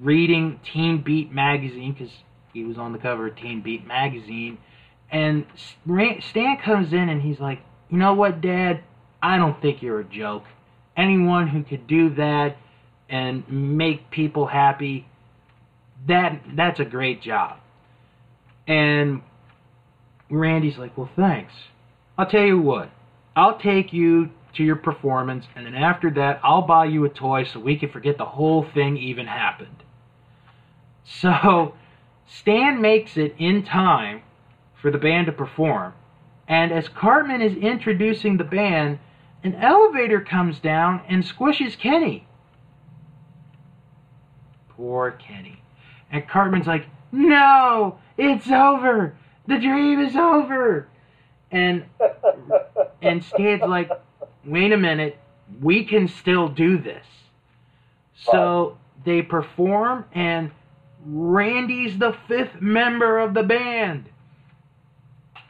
reading 0.00 0.60
Teen 0.72 1.02
Beat 1.02 1.32
magazine 1.32 1.92
because 1.92 2.12
he 2.52 2.64
was 2.64 2.78
on 2.78 2.92
the 2.92 2.98
cover 2.98 3.28
of 3.28 3.36
Teen 3.36 3.62
Beat 3.62 3.86
magazine. 3.86 4.58
And 5.10 5.46
Stan 5.84 6.58
comes 6.64 6.92
in 6.92 7.08
and 7.08 7.22
he's 7.22 7.40
like, 7.40 7.60
You 7.90 7.98
know 7.98 8.14
what, 8.14 8.40
Dad? 8.40 8.82
I 9.22 9.36
don't 9.36 9.60
think 9.60 9.82
you're 9.82 10.00
a 10.00 10.04
joke. 10.04 10.44
Anyone 10.96 11.48
who 11.48 11.62
could 11.62 11.86
do 11.86 12.14
that 12.14 12.56
and 13.08 13.44
make 13.48 14.10
people 14.10 14.46
happy, 14.46 15.06
that 16.06 16.40
that's 16.54 16.80
a 16.80 16.84
great 16.84 17.22
job. 17.22 17.58
And 18.66 19.22
Randy's 20.30 20.78
like, 20.78 20.96
Well, 20.96 21.10
thanks. 21.16 21.52
I'll 22.16 22.26
tell 22.26 22.44
you 22.44 22.60
what, 22.60 22.90
I'll 23.34 23.58
take 23.58 23.92
you 23.92 24.30
to 24.56 24.62
your 24.62 24.76
performance, 24.76 25.46
and 25.56 25.66
then 25.66 25.74
after 25.74 26.10
that, 26.10 26.40
I'll 26.42 26.62
buy 26.62 26.86
you 26.86 27.04
a 27.04 27.08
toy 27.08 27.44
so 27.44 27.58
we 27.60 27.76
can 27.76 27.90
forget 27.90 28.18
the 28.18 28.24
whole 28.24 28.64
thing 28.74 28.96
even 28.96 29.26
happened. 29.26 29.82
So, 31.04 31.74
Stan 32.26 32.80
makes 32.80 33.16
it 33.16 33.34
in 33.38 33.64
time 33.64 34.22
for 34.74 34.90
the 34.90 34.98
band 34.98 35.26
to 35.26 35.32
perform, 35.32 35.92
and 36.48 36.72
as 36.72 36.88
Cartman 36.88 37.42
is 37.42 37.56
introducing 37.56 38.36
the 38.36 38.44
band, 38.44 38.98
an 39.42 39.54
elevator 39.56 40.20
comes 40.20 40.58
down 40.58 41.02
and 41.08 41.22
squishes 41.22 41.78
Kenny. 41.78 42.26
Poor 44.70 45.12
Kenny. 45.12 45.62
And 46.10 46.26
Cartman's 46.26 46.66
like, 46.66 46.86
No, 47.12 47.98
it's 48.16 48.50
over. 48.50 49.14
The 49.46 49.58
dream 49.58 50.00
is 50.00 50.16
over. 50.16 50.88
And 51.50 51.84
and 53.02 53.22
Stan's 53.22 53.62
like, 53.62 53.90
wait 54.44 54.72
a 54.72 54.76
minute, 54.76 55.18
we 55.60 55.84
can 55.84 56.08
still 56.08 56.48
do 56.48 56.78
this. 56.78 57.04
So 58.14 58.78
they 59.04 59.22
perform, 59.22 60.06
and 60.12 60.50
Randy's 61.04 61.98
the 61.98 62.16
fifth 62.28 62.60
member 62.60 63.18
of 63.18 63.34
the 63.34 63.42
band. 63.42 64.08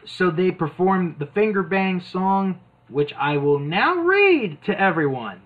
So 0.07 0.31
they 0.31 0.51
perform 0.51 1.17
the 1.19 1.27
Finger 1.27 1.63
Bang 1.63 2.01
song, 2.01 2.61
which 2.89 3.13
I 3.15 3.37
will 3.39 3.59
now 3.59 3.97
read 3.97 4.59
to 4.65 4.79
everyone. 4.79 5.43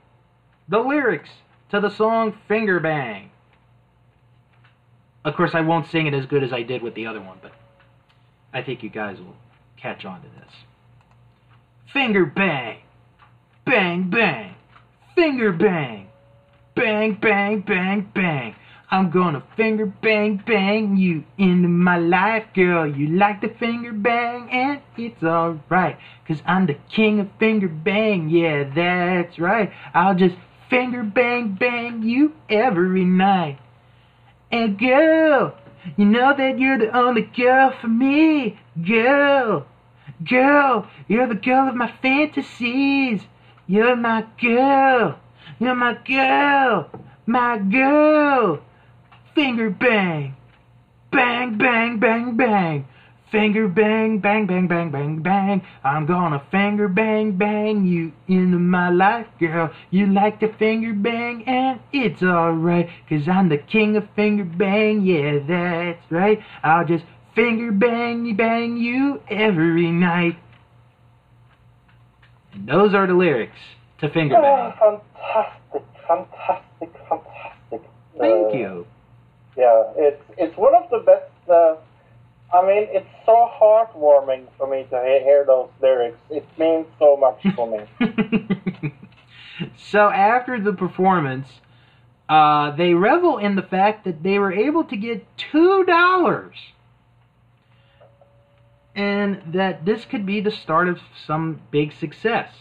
The 0.68 0.78
lyrics 0.78 1.30
to 1.70 1.80
the 1.80 1.90
song 1.90 2.36
Finger 2.48 2.80
Bang. 2.80 3.30
Of 5.24 5.34
course, 5.34 5.54
I 5.54 5.60
won't 5.60 5.88
sing 5.88 6.06
it 6.06 6.14
as 6.14 6.26
good 6.26 6.42
as 6.42 6.52
I 6.52 6.62
did 6.62 6.82
with 6.82 6.94
the 6.94 7.06
other 7.06 7.20
one, 7.20 7.38
but 7.42 7.52
I 8.52 8.62
think 8.62 8.82
you 8.82 8.88
guys 8.88 9.18
will 9.18 9.36
catch 9.76 10.04
on 10.04 10.22
to 10.22 10.28
this. 10.28 10.52
Finger 11.92 12.24
Bang. 12.24 12.78
Bang, 13.64 14.08
bang. 14.08 14.54
Finger 15.14 15.52
bang. 15.52 16.08
Bang, 16.74 17.18
bang, 17.20 17.60
bang, 17.60 18.10
bang. 18.14 18.56
I'm 18.90 19.10
gonna 19.10 19.42
finger 19.54 19.84
bang, 19.84 20.42
bang 20.46 20.96
you 20.96 21.24
into 21.36 21.68
my 21.68 21.98
life, 21.98 22.44
girl. 22.54 22.86
You 22.86 23.08
like 23.08 23.42
the 23.42 23.48
finger 23.48 23.92
bang, 23.92 24.48
and 24.50 24.80
it's 24.96 25.22
alright. 25.22 25.98
Cause 26.26 26.42
I'm 26.46 26.64
the 26.64 26.76
king 26.90 27.20
of 27.20 27.28
finger 27.38 27.68
bang, 27.68 28.30
yeah, 28.30 28.64
that's 28.64 29.38
right. 29.38 29.70
I'll 29.92 30.14
just 30.14 30.36
finger 30.70 31.02
bang, 31.02 31.54
bang 31.60 32.02
you 32.02 32.32
every 32.48 33.04
night. 33.04 33.58
And 34.50 34.78
girl, 34.78 35.54
you 35.98 36.06
know 36.06 36.34
that 36.34 36.58
you're 36.58 36.78
the 36.78 36.96
only 36.96 37.22
girl 37.22 37.74
for 37.78 37.88
me, 37.88 38.58
girl. 38.86 39.66
Girl, 40.24 40.86
you're 41.08 41.28
the 41.28 41.34
girl 41.34 41.68
of 41.68 41.74
my 41.74 41.92
fantasies. 42.00 43.20
You're 43.66 43.96
my 43.96 44.24
girl. 44.40 45.18
You're 45.58 45.74
my 45.74 45.98
girl. 46.06 46.90
My 47.26 47.58
girl. 47.58 48.62
Finger 49.38 49.70
bang. 49.70 50.34
Bang, 51.12 51.58
bang, 51.58 52.00
bang, 52.00 52.36
bang. 52.36 52.84
Finger 53.30 53.68
bang, 53.68 54.18
bang, 54.18 54.46
bang, 54.46 54.66
bang, 54.66 54.90
bang, 54.90 55.22
bang. 55.22 55.62
I'm 55.84 56.06
gonna 56.06 56.42
finger 56.50 56.88
bang, 56.88 57.30
bang 57.38 57.86
you 57.86 58.10
into 58.26 58.58
my 58.58 58.90
life, 58.90 59.28
girl. 59.38 59.70
You 59.90 60.06
like 60.06 60.40
to 60.40 60.52
finger 60.54 60.92
bang, 60.92 61.44
and 61.46 61.78
it's 61.92 62.20
alright, 62.20 62.90
cause 63.08 63.28
I'm 63.28 63.48
the 63.48 63.58
king 63.58 63.96
of 63.96 64.10
finger 64.16 64.42
bang, 64.42 65.02
yeah, 65.06 65.38
that's 65.46 66.10
right. 66.10 66.42
I'll 66.64 66.84
just 66.84 67.04
finger 67.36 67.70
bang, 67.70 68.34
bang 68.34 68.76
you 68.76 69.22
every 69.30 69.92
night. 69.92 70.36
And 72.54 72.68
those 72.68 72.92
are 72.92 73.06
the 73.06 73.14
lyrics 73.14 73.60
to 74.00 74.08
Finger 74.08 74.34
bang. 74.34 74.72
Oh, 74.82 74.98
fantastic, 75.22 75.84
fantastic, 76.08 76.90
fantastic. 77.08 77.82
Thank 78.18 78.46
Uh, 78.48 78.58
you. 78.58 78.86
Yeah, 79.58 79.82
it's 79.96 80.22
it's 80.36 80.56
one 80.56 80.72
of 80.76 80.88
the 80.88 81.00
best. 81.00 81.50
Uh, 81.50 81.74
I 82.56 82.64
mean, 82.64 82.86
it's 82.90 83.08
so 83.26 83.50
heartwarming 83.60 84.46
for 84.56 84.70
me 84.70 84.86
to 84.88 85.00
hear, 85.24 85.44
those 85.44 85.68
lyrics. 85.82 86.16
It 86.30 86.46
means 86.56 86.86
so 86.98 87.16
much 87.16 87.44
for 87.56 87.66
me. 87.66 88.92
so 89.76 90.10
after 90.10 90.60
the 90.60 90.72
performance, 90.72 91.48
uh, 92.28 92.70
they 92.76 92.94
revel 92.94 93.38
in 93.38 93.56
the 93.56 93.62
fact 93.62 94.04
that 94.04 94.22
they 94.22 94.38
were 94.38 94.52
able 94.52 94.84
to 94.84 94.96
get 94.96 95.26
two 95.36 95.84
dollars, 95.84 96.54
and 98.94 99.42
that 99.52 99.84
this 99.84 100.04
could 100.04 100.24
be 100.24 100.40
the 100.40 100.52
start 100.52 100.88
of 100.88 101.00
some 101.26 101.60
big 101.72 101.92
success. 101.92 102.52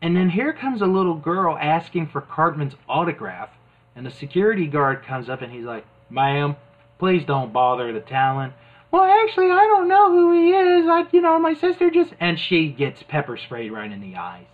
And 0.00 0.16
then 0.16 0.30
here 0.30 0.54
comes 0.54 0.80
a 0.80 0.86
little 0.86 1.14
girl 1.14 1.58
asking 1.60 2.08
for 2.08 2.22
Cartman's 2.22 2.74
autograph, 2.88 3.50
and 3.96 4.04
the 4.04 4.10
security 4.10 4.66
guard 4.66 5.04
comes 5.04 5.28
up 5.28 5.42
and 5.42 5.52
he's 5.52 5.64
like, 5.64 5.84
"Ma'am, 6.10 6.56
please 6.98 7.24
don't 7.24 7.52
bother 7.52 7.92
the 7.92 8.00
talent." 8.00 8.52
Well, 8.90 9.04
actually, 9.04 9.50
I 9.50 9.64
don't 9.64 9.88
know 9.88 10.10
who 10.10 10.32
he 10.32 10.50
is. 10.52 10.86
I, 10.86 11.06
you 11.10 11.20
know, 11.20 11.38
my 11.38 11.54
sister 11.54 11.90
just 11.90 12.12
and 12.20 12.38
she 12.38 12.68
gets 12.68 13.02
pepper 13.02 13.36
sprayed 13.36 13.72
right 13.72 13.90
in 13.90 14.00
the 14.00 14.16
eyes. 14.16 14.46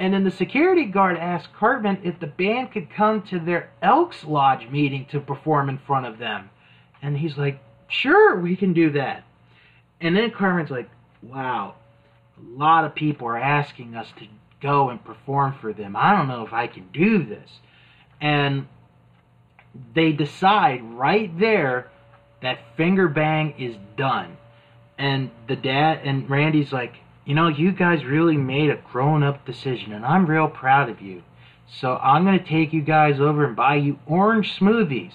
And 0.00 0.14
then 0.14 0.24
the 0.24 0.30
security 0.30 0.86
guard 0.86 1.18
asked 1.18 1.52
Cartman 1.52 2.00
if 2.02 2.18
the 2.18 2.26
band 2.26 2.72
could 2.72 2.90
come 2.90 3.22
to 3.24 3.38
their 3.38 3.70
Elks 3.82 4.24
Lodge 4.24 4.68
meeting 4.70 5.06
to 5.10 5.20
perform 5.20 5.68
in 5.68 5.78
front 5.78 6.06
of 6.06 6.18
them. 6.18 6.48
And 7.02 7.18
he's 7.18 7.36
like, 7.36 7.60
sure, 7.86 8.40
we 8.40 8.56
can 8.56 8.72
do 8.72 8.90
that. 8.92 9.24
And 10.00 10.16
then 10.16 10.30
Cartman's 10.30 10.70
like, 10.70 10.88
wow, 11.22 11.74
a 12.38 12.58
lot 12.58 12.84
of 12.84 12.94
people 12.94 13.28
are 13.28 13.38
asking 13.38 13.94
us 13.94 14.08
to 14.18 14.26
go 14.62 14.88
and 14.88 15.04
perform 15.04 15.54
for 15.60 15.72
them. 15.72 15.94
I 15.94 16.16
don't 16.16 16.28
know 16.28 16.46
if 16.46 16.52
I 16.52 16.66
can 16.66 16.88
do 16.92 17.22
this. 17.22 17.50
And 18.20 18.66
they 19.94 20.12
decide 20.12 20.82
right 20.82 21.36
there 21.38 21.90
that 22.42 22.58
Finger 22.76 23.08
Bang 23.08 23.54
is 23.58 23.76
done. 23.96 24.36
And 24.98 25.30
the 25.48 25.56
dad 25.56 26.00
and 26.04 26.28
Randy's 26.28 26.72
like, 26.72 26.94
you 27.24 27.34
know, 27.34 27.48
you 27.48 27.72
guys 27.72 28.04
really 28.04 28.36
made 28.36 28.70
a 28.70 28.76
grown 28.76 29.22
up 29.22 29.46
decision, 29.46 29.92
and 29.92 30.04
I'm 30.04 30.26
real 30.26 30.48
proud 30.48 30.88
of 30.88 31.00
you. 31.00 31.22
So 31.80 31.96
I'm 31.96 32.24
to 32.26 32.44
take 32.44 32.72
you 32.72 32.82
guys 32.82 33.20
over 33.20 33.46
and 33.46 33.54
buy 33.54 33.76
you 33.76 33.98
orange 34.06 34.58
smoothies. 34.58 35.12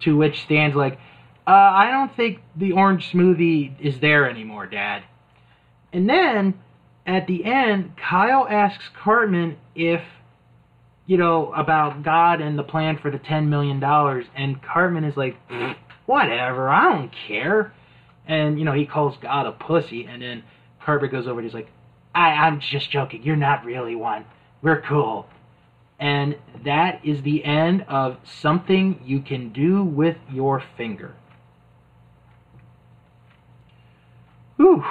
To 0.00 0.16
which 0.16 0.42
Stan's 0.42 0.74
like, 0.74 0.98
uh, 1.46 1.52
I 1.52 1.90
don't 1.90 2.14
think 2.14 2.40
the 2.56 2.72
orange 2.72 3.10
smoothie 3.12 3.80
is 3.80 4.00
there 4.00 4.28
anymore, 4.28 4.66
Dad. 4.66 5.04
And 5.92 6.08
then 6.08 6.54
at 7.06 7.26
the 7.26 7.44
end, 7.44 7.96
Kyle 7.96 8.46
asks 8.48 8.90
Cartman 8.94 9.56
if, 9.74 10.02
you 11.06 11.16
know, 11.16 11.52
about 11.52 12.02
God 12.02 12.40
and 12.40 12.58
the 12.58 12.62
plan 12.62 12.98
for 12.98 13.10
the 13.10 13.18
$10 13.18 13.48
million. 13.48 13.82
And 14.34 14.62
Cartman 14.62 15.04
is 15.04 15.16
like, 15.16 15.36
whatever, 16.06 16.68
I 16.68 16.92
don't 16.92 17.12
care. 17.28 17.72
And, 18.26 18.58
you 18.58 18.64
know, 18.64 18.72
he 18.72 18.86
calls 18.86 19.16
God 19.22 19.46
a 19.46 19.52
pussy. 19.52 20.04
And 20.04 20.20
then 20.20 20.42
Cartman 20.84 21.10
goes 21.10 21.26
over 21.26 21.38
and 21.38 21.48
he's 21.48 21.54
like, 21.54 21.70
I, 22.14 22.30
I'm 22.30 22.60
just 22.60 22.90
joking. 22.90 23.22
You're 23.22 23.36
not 23.36 23.64
really 23.64 23.94
one. 23.94 24.24
We're 24.62 24.82
cool. 24.82 25.26
And 25.98 26.36
that 26.64 27.04
is 27.04 27.22
the 27.22 27.44
end 27.44 27.84
of 27.88 28.18
something 28.24 29.00
you 29.04 29.20
can 29.20 29.52
do 29.52 29.84
with 29.84 30.16
your 30.30 30.62
finger. 30.76 31.14
Whew. 34.56 34.84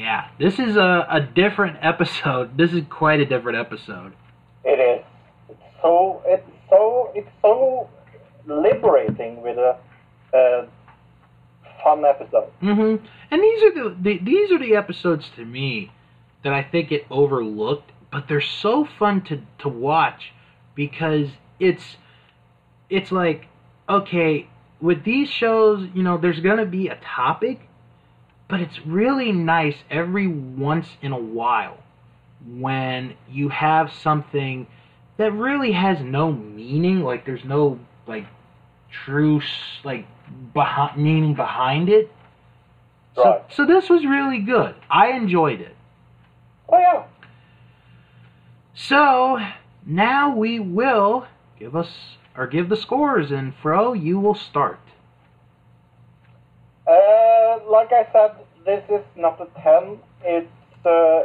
Yeah, 0.00 0.28
this 0.38 0.58
is 0.58 0.76
a, 0.76 1.06
a 1.10 1.20
different 1.20 1.76
episode. 1.82 2.50
This 2.56 2.72
is 2.72 2.84
quite 2.88 3.20
a 3.20 3.26
different 3.26 3.58
episode. 3.58 4.14
It 4.64 4.80
is. 4.80 5.04
It's 5.50 5.60
so 5.82 6.22
it's 6.24 6.48
so 6.70 7.12
it's 7.14 7.28
so 7.42 7.90
liberating 8.46 9.42
with 9.42 9.58
a, 9.58 9.76
a 10.32 10.66
fun 11.84 12.06
episode. 12.06 12.50
Mm-hmm. 12.62 13.04
And 13.30 13.42
these 13.42 13.62
are 13.62 13.74
the, 13.74 13.96
the 14.00 14.18
these 14.24 14.50
are 14.50 14.58
the 14.58 14.74
episodes 14.74 15.26
to 15.36 15.44
me 15.44 15.92
that 16.44 16.54
I 16.54 16.62
think 16.62 16.90
it 16.92 17.04
overlooked, 17.10 17.92
but 18.10 18.26
they're 18.26 18.40
so 18.40 18.88
fun 18.98 19.20
to 19.24 19.42
to 19.58 19.68
watch 19.68 20.32
because 20.74 21.28
it's 21.58 21.98
it's 22.88 23.12
like 23.12 23.48
okay 23.86 24.48
with 24.80 25.04
these 25.04 25.28
shows, 25.28 25.86
you 25.92 26.02
know, 26.02 26.16
there's 26.16 26.40
gonna 26.40 26.64
be 26.64 26.88
a 26.88 26.98
topic, 27.04 27.68
but 28.50 28.60
it's 28.60 28.84
really 28.84 29.32
nice 29.32 29.76
every 29.90 30.26
once 30.26 30.86
in 31.02 31.12
a 31.12 31.18
while 31.18 31.78
when 32.46 33.14
you 33.30 33.48
have 33.50 33.92
something 33.92 34.66
that 35.18 35.32
really 35.32 35.72
has 35.72 36.00
no 36.00 36.32
meaning, 36.32 37.02
like 37.02 37.24
there's 37.26 37.44
no 37.44 37.78
like 38.06 38.26
true 38.90 39.40
like 39.84 40.06
behind, 40.54 41.02
meaning 41.02 41.34
behind 41.34 41.88
it. 41.88 42.10
So, 43.14 43.24
Right. 43.24 43.42
so 43.52 43.66
this 43.66 43.88
was 43.90 44.04
really 44.04 44.38
good. 44.40 44.74
I 44.88 45.12
enjoyed 45.12 45.60
it. 45.60 45.76
Oh 46.68 46.78
yeah. 46.78 47.04
So 48.74 49.38
now 49.84 50.34
we 50.34 50.58
will 50.60 51.26
give 51.58 51.76
us 51.76 51.90
or 52.36 52.46
give 52.46 52.68
the 52.68 52.76
scores, 52.76 53.30
and 53.30 53.52
Fro, 53.60 53.92
you 53.92 54.18
will 54.18 54.34
start. 54.36 54.78
Uh, 56.86 57.29
like 57.70 57.92
I 57.92 58.06
said, 58.12 58.32
this 58.64 58.82
is 58.90 59.04
not 59.16 59.40
a 59.40 59.46
10. 59.60 59.98
It's 60.24 60.86
uh, 60.86 61.22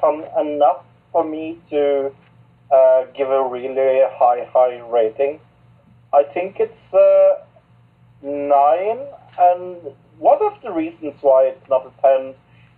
fun 0.00 0.24
enough 0.38 0.84
for 1.12 1.24
me 1.24 1.58
to 1.70 2.12
uh, 2.70 3.04
give 3.16 3.30
a 3.30 3.42
really 3.48 4.00
high, 4.12 4.48
high 4.52 4.78
rating. 4.90 5.40
I 6.12 6.22
think 6.22 6.56
it's 6.58 6.94
uh, 6.94 7.44
9, 8.22 8.98
and 9.38 9.76
one 10.18 10.38
of 10.42 10.54
the 10.62 10.72
reasons 10.72 11.14
why 11.20 11.44
it's 11.44 11.68
not 11.68 11.86
a 11.86 12.02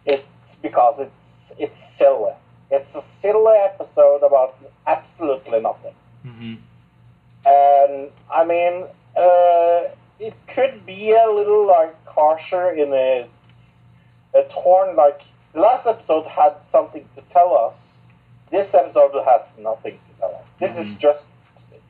10 0.04 0.14
is 0.14 0.20
because 0.62 0.96
it's, 0.98 1.58
it's 1.58 1.98
silly. 1.98 2.32
It's 2.70 2.94
a 2.94 3.02
silly 3.22 3.56
episode 3.64 4.22
about 4.22 4.56
absolutely 4.86 5.60
nothing. 5.60 5.94
Mm-hmm. 6.24 6.54
And 7.46 8.10
I 8.30 8.44
mean, 8.44 8.84
uh, 9.16 9.94
it 10.20 10.34
could 10.54 10.86
be 10.86 11.12
a 11.12 11.30
little 11.32 11.66
like 11.66 11.96
harsher 12.06 12.70
in 12.72 12.92
a, 12.92 13.26
a 14.34 14.42
torn. 14.52 14.96
Like 14.96 15.20
the 15.54 15.60
last 15.60 15.86
episode 15.86 16.26
had 16.26 16.54
something 16.70 17.04
to 17.16 17.22
tell 17.32 17.56
us. 17.56 17.74
This 18.50 18.68
episode 18.74 19.12
has 19.24 19.42
nothing 19.58 19.98
to 20.08 20.20
tell 20.20 20.34
us. 20.34 20.44
This 20.60 20.70
Mhm. 20.70 20.94
is 20.94 20.98
just 21.00 21.24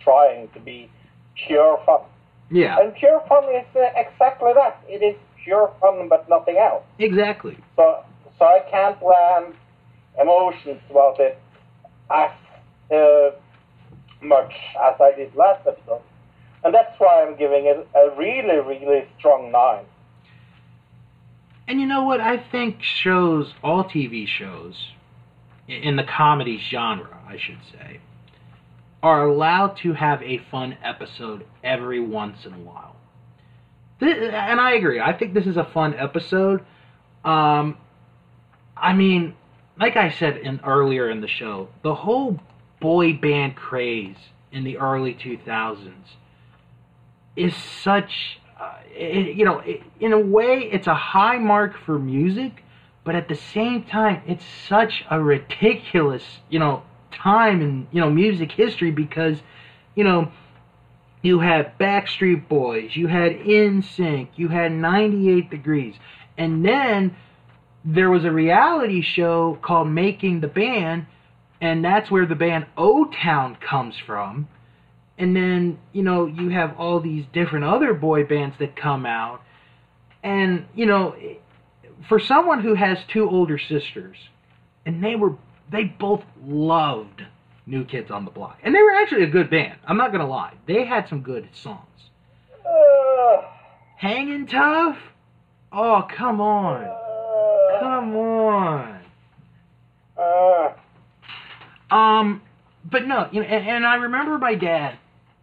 trying 0.00 0.48
to 0.50 0.60
be 0.60 0.90
pure 1.46 1.78
fun. 1.86 2.02
Yeah, 2.50 2.78
And 2.80 2.94
pure 2.94 3.20
fun 3.28 3.44
is 3.54 3.66
uh, 3.76 3.90
exactly 3.96 4.52
that. 4.54 4.78
It 4.88 5.02
is 5.02 5.16
pure 5.44 5.70
fun, 5.80 6.08
but 6.08 6.28
nothing 6.28 6.58
else. 6.58 6.84
exactly. 6.98 7.56
So, 7.76 8.04
so 8.38 8.44
I 8.44 8.60
can't 8.70 9.00
land 9.02 9.54
emotions 10.20 10.80
about 10.90 11.20
it 11.20 11.38
as 12.10 12.30
uh, 12.90 13.30
much 14.22 14.52
as 14.82 15.00
I 15.00 15.12
did 15.16 15.34
last 15.34 15.66
episode, 15.66 16.02
and 16.64 16.74
that's 16.74 16.98
why 16.98 17.24
I'm 17.24 17.36
giving 17.36 17.66
it 17.66 17.88
a 17.94 18.16
really, 18.16 18.58
really 18.58 19.08
strong 19.18 19.50
nine. 19.50 19.84
And 21.66 21.80
you 21.80 21.86
know 21.86 22.04
what? 22.04 22.20
I 22.20 22.36
think 22.38 22.82
shows, 22.82 23.54
all 23.62 23.84
TV 23.84 24.26
shows, 24.26 24.74
in 25.68 25.96
the 25.96 26.02
comedy 26.02 26.58
genre, 26.58 27.16
I 27.28 27.38
should 27.38 27.60
say, 27.70 28.00
are 29.02 29.26
allowed 29.26 29.76
to 29.78 29.92
have 29.92 30.22
a 30.22 30.38
fun 30.50 30.76
episode 30.82 31.46
every 31.62 32.00
once 32.00 32.44
in 32.44 32.52
a 32.52 32.58
while. 32.58 32.96
Th- 34.00 34.16
and 34.16 34.60
I 34.60 34.72
agree. 34.72 35.00
I 35.00 35.12
think 35.12 35.32
this 35.32 35.46
is 35.46 35.56
a 35.56 35.64
fun 35.64 35.94
episode. 35.94 36.64
Um, 37.24 37.76
I 38.76 38.92
mean, 38.92 39.34
like 39.78 39.96
I 39.96 40.10
said 40.10 40.38
in 40.38 40.60
earlier 40.64 41.08
in 41.08 41.20
the 41.20 41.28
show, 41.28 41.68
the 41.82 41.94
whole 41.94 42.38
boy 42.80 43.12
band 43.14 43.56
craze 43.56 44.16
in 44.52 44.64
the 44.64 44.78
early 44.78 45.14
2000s 45.14 45.92
is 47.40 47.54
such 47.82 48.38
uh, 48.60 48.74
it, 48.94 49.36
you 49.36 49.44
know 49.44 49.60
it, 49.60 49.82
in 49.98 50.12
a 50.12 50.18
way 50.18 50.68
it's 50.72 50.86
a 50.86 50.94
high 50.94 51.38
mark 51.38 51.72
for 51.84 51.98
music 51.98 52.62
but 53.04 53.14
at 53.14 53.28
the 53.28 53.34
same 53.34 53.82
time 53.84 54.22
it's 54.26 54.44
such 54.68 55.04
a 55.10 55.20
ridiculous 55.20 56.22
you 56.50 56.58
know 56.58 56.82
time 57.12 57.60
in 57.62 57.86
you 57.90 58.00
know 58.00 58.10
music 58.10 58.52
history 58.52 58.90
because 58.90 59.38
you 59.94 60.04
know 60.04 60.30
you 61.22 61.40
had 61.40 61.76
Backstreet 61.78 62.48
Boys, 62.48 62.96
you 62.96 63.06
had 63.06 63.32
NSYNC, 63.32 64.28
you 64.36 64.48
had 64.48 64.72
98 64.72 65.50
Degrees, 65.50 65.94
and 66.38 66.64
then 66.64 67.14
there 67.84 68.10
was 68.10 68.24
a 68.24 68.30
reality 68.30 69.02
show 69.02 69.58
called 69.60 69.88
Making 69.88 70.40
the 70.40 70.48
Band, 70.48 71.06
and 71.60 71.84
that's 71.84 72.10
where 72.10 72.26
the 72.26 72.34
band 72.34 72.66
O 72.76 73.04
Town 73.04 73.56
comes 73.56 73.96
from. 73.98 74.48
And 75.20 75.36
then, 75.36 75.78
you 75.92 76.02
know, 76.02 76.24
you 76.26 76.48
have 76.48 76.76
all 76.78 76.98
these 76.98 77.26
different 77.32 77.66
other 77.66 77.92
boy 77.92 78.24
bands 78.24 78.56
that 78.58 78.74
come 78.74 79.04
out. 79.04 79.42
And, 80.22 80.64
you 80.74 80.86
know, 80.86 81.14
for 82.08 82.18
someone 82.18 82.62
who 82.62 82.74
has 82.74 82.98
two 83.12 83.28
older 83.28 83.58
sisters, 83.58 84.16
and 84.86 85.04
they 85.04 85.14
were 85.16 85.36
they 85.70 85.84
both 85.84 86.22
loved 86.44 87.22
New 87.66 87.84
Kids 87.84 88.10
on 88.10 88.24
the 88.24 88.30
Block, 88.30 88.58
and 88.62 88.74
they 88.74 88.82
were 88.82 88.92
actually 88.92 89.22
a 89.24 89.28
good 89.28 89.50
band. 89.50 89.78
I'm 89.86 89.96
not 89.98 90.10
gonna 90.10 90.26
lie, 90.26 90.54
they 90.66 90.84
had 90.86 91.08
some 91.08 91.20
good 91.20 91.48
songs. 91.52 91.78
Uh, 92.66 93.42
Hanging 93.98 94.46
Tough? 94.46 94.96
Oh, 95.70 96.06
come 96.16 96.40
on. 96.40 96.82
uh, 96.84 97.80
Come 97.80 98.16
on. 98.16 99.00
uh, 100.18 101.94
Um, 101.94 102.42
but 102.84 103.06
no, 103.06 103.28
you 103.30 103.42
know, 103.42 103.46
and, 103.46 103.68
and 103.68 103.86
I 103.86 103.96
remember 103.96 104.38
my 104.38 104.54
dad, 104.54 104.96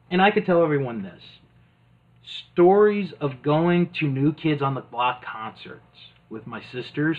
and 0.09 0.21
I 0.21 0.31
could 0.31 0.45
tell 0.45 0.63
everyone 0.63 1.03
this 1.03 1.21
stories 2.53 3.13
of 3.21 3.41
going 3.41 3.89
to 3.99 4.07
New 4.07 4.33
Kids 4.33 4.61
on 4.61 4.75
the 4.75 4.81
Block 4.81 5.23
concerts 5.23 5.81
with 6.29 6.45
my 6.45 6.61
sisters. 6.71 7.17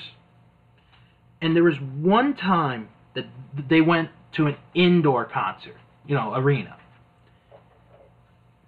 And 1.41 1.57
there 1.57 1.65
was 1.65 1.77
one 1.77 2.35
time 2.37 2.89
that 3.15 3.27
they 3.69 3.81
went 3.81 4.11
to 4.33 4.47
an 4.47 4.57
indoor 4.75 5.25
concert, 5.25 5.77
you 6.07 6.15
know, 6.15 6.35
arena. 6.35 6.77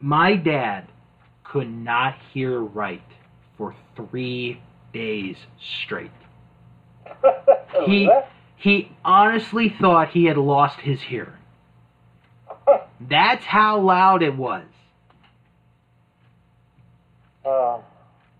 My 0.00 0.34
dad 0.36 0.88
could 1.44 1.68
not 1.68 2.14
hear 2.32 2.60
right 2.60 3.02
for 3.58 3.74
three 3.96 4.62
days 4.92 5.36
straight. 5.84 6.10
He 7.86 8.10
he 8.56 8.92
honestly 9.04 9.74
thought 9.80 10.10
he 10.10 10.26
had 10.26 10.36
lost 10.36 10.80
his 10.80 11.00
hearing. 11.00 11.39
That's 13.00 13.44
how 13.44 13.80
loud 13.80 14.22
it 14.22 14.36
was. 14.36 14.64
uh, 17.44 17.78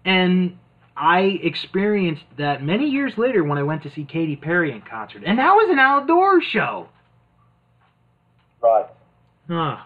And 0.05 0.59
I 0.97 1.21
experienced 1.43 2.25
that 2.37 2.63
many 2.63 2.89
years 2.91 3.17
later 3.17 3.43
when 3.43 3.57
I 3.59 3.63
went 3.63 3.83
to 3.85 3.91
see 3.91 4.05
Katy 4.05 4.37
Perry 4.37 4.73
in 4.73 4.83
concert. 4.83 5.23
And 5.25 5.39
that 5.39 5.53
was 5.55 5.71
an 5.71 5.79
outdoor 5.79 6.41
show. 6.43 6.89
right. 8.63 8.87
Huh. 9.49 9.79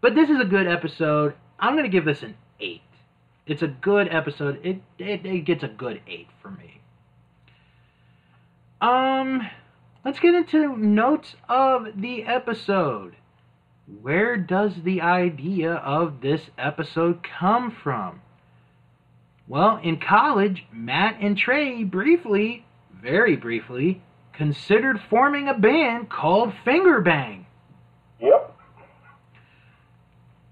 But 0.00 0.14
this 0.14 0.28
is 0.28 0.40
a 0.40 0.44
good 0.44 0.66
episode. 0.66 1.34
I'm 1.58 1.74
going 1.74 1.84
to 1.84 1.90
give 1.90 2.04
this 2.04 2.22
an 2.22 2.34
8. 2.58 2.80
It's 3.46 3.62
a 3.62 3.68
good 3.68 4.08
episode. 4.10 4.60
It, 4.64 4.80
it 4.98 5.24
it 5.26 5.44
gets 5.44 5.62
a 5.62 5.68
good 5.68 6.00
8 6.06 6.26
for 6.42 6.50
me. 6.50 6.80
Um 8.80 9.42
let's 10.04 10.18
get 10.20 10.34
into 10.34 10.76
notes 10.76 11.34
of 11.48 11.86
the 11.96 12.24
episode. 12.24 13.16
Where 14.02 14.36
does 14.36 14.72
the 14.84 15.00
idea 15.00 15.72
of 15.74 16.20
this 16.20 16.42
episode 16.56 17.22
come 17.22 17.70
from? 17.82 18.20
Well, 19.48 19.80
in 19.82 19.98
college, 19.98 20.64
Matt 20.72 21.16
and 21.20 21.36
Trey 21.36 21.82
briefly, 21.82 22.64
very 23.02 23.34
briefly, 23.34 24.00
considered 24.32 25.00
forming 25.10 25.48
a 25.48 25.54
band 25.54 26.08
called 26.08 26.54
Finger 26.64 27.00
Bang. 27.00 27.46
Yep. 28.20 28.56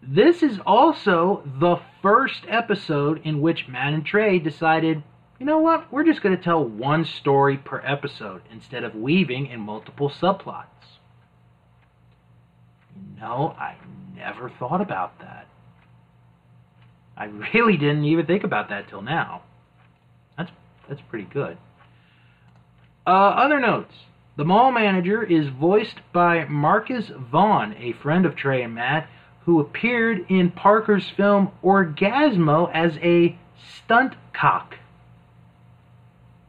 This 0.02 0.42
is 0.42 0.58
also 0.66 1.42
the 1.60 1.76
first 2.02 2.44
episode 2.48 3.20
in 3.24 3.40
which 3.40 3.68
Matt 3.68 3.92
and 3.92 4.04
Trey 4.04 4.38
decided, 4.38 5.02
you 5.38 5.46
know 5.46 5.58
what, 5.58 5.92
we're 5.92 6.04
just 6.04 6.22
going 6.22 6.36
to 6.36 6.42
tell 6.42 6.64
one 6.64 7.04
story 7.04 7.56
per 7.56 7.80
episode 7.84 8.42
instead 8.50 8.84
of 8.84 8.94
weaving 8.94 9.46
in 9.46 9.60
multiple 9.60 10.10
subplots. 10.10 10.77
Know, 13.20 13.54
I 13.58 13.76
never 14.16 14.50
thought 14.58 14.80
about 14.80 15.18
that. 15.20 15.46
I 17.16 17.24
really 17.54 17.76
didn't 17.76 18.04
even 18.04 18.26
think 18.26 18.44
about 18.44 18.68
that 18.68 18.88
till 18.88 19.02
now. 19.02 19.42
That's 20.36 20.50
that's 20.88 21.00
pretty 21.10 21.28
good. 21.32 21.58
Uh, 23.06 23.10
other 23.10 23.58
notes. 23.58 23.94
The 24.36 24.44
mall 24.44 24.70
manager 24.70 25.24
is 25.24 25.48
voiced 25.48 25.96
by 26.12 26.44
Marcus 26.44 27.10
Vaughn, 27.32 27.74
a 27.76 27.92
friend 27.92 28.24
of 28.24 28.36
Trey 28.36 28.62
and 28.62 28.74
Matt, 28.74 29.08
who 29.44 29.58
appeared 29.58 30.26
in 30.28 30.52
Parker's 30.52 31.10
film 31.16 31.50
Orgazmo 31.64 32.70
as 32.72 32.92
a 33.02 33.36
stunt 33.82 34.14
cock. 34.32 34.76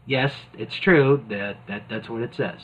Yes, 0.05 0.33
it's 0.53 0.75
true. 0.75 1.23
That, 1.29 1.57
that 1.67 1.83
that's 1.89 2.09
what 2.09 2.21
it 2.21 2.35
says. 2.35 2.59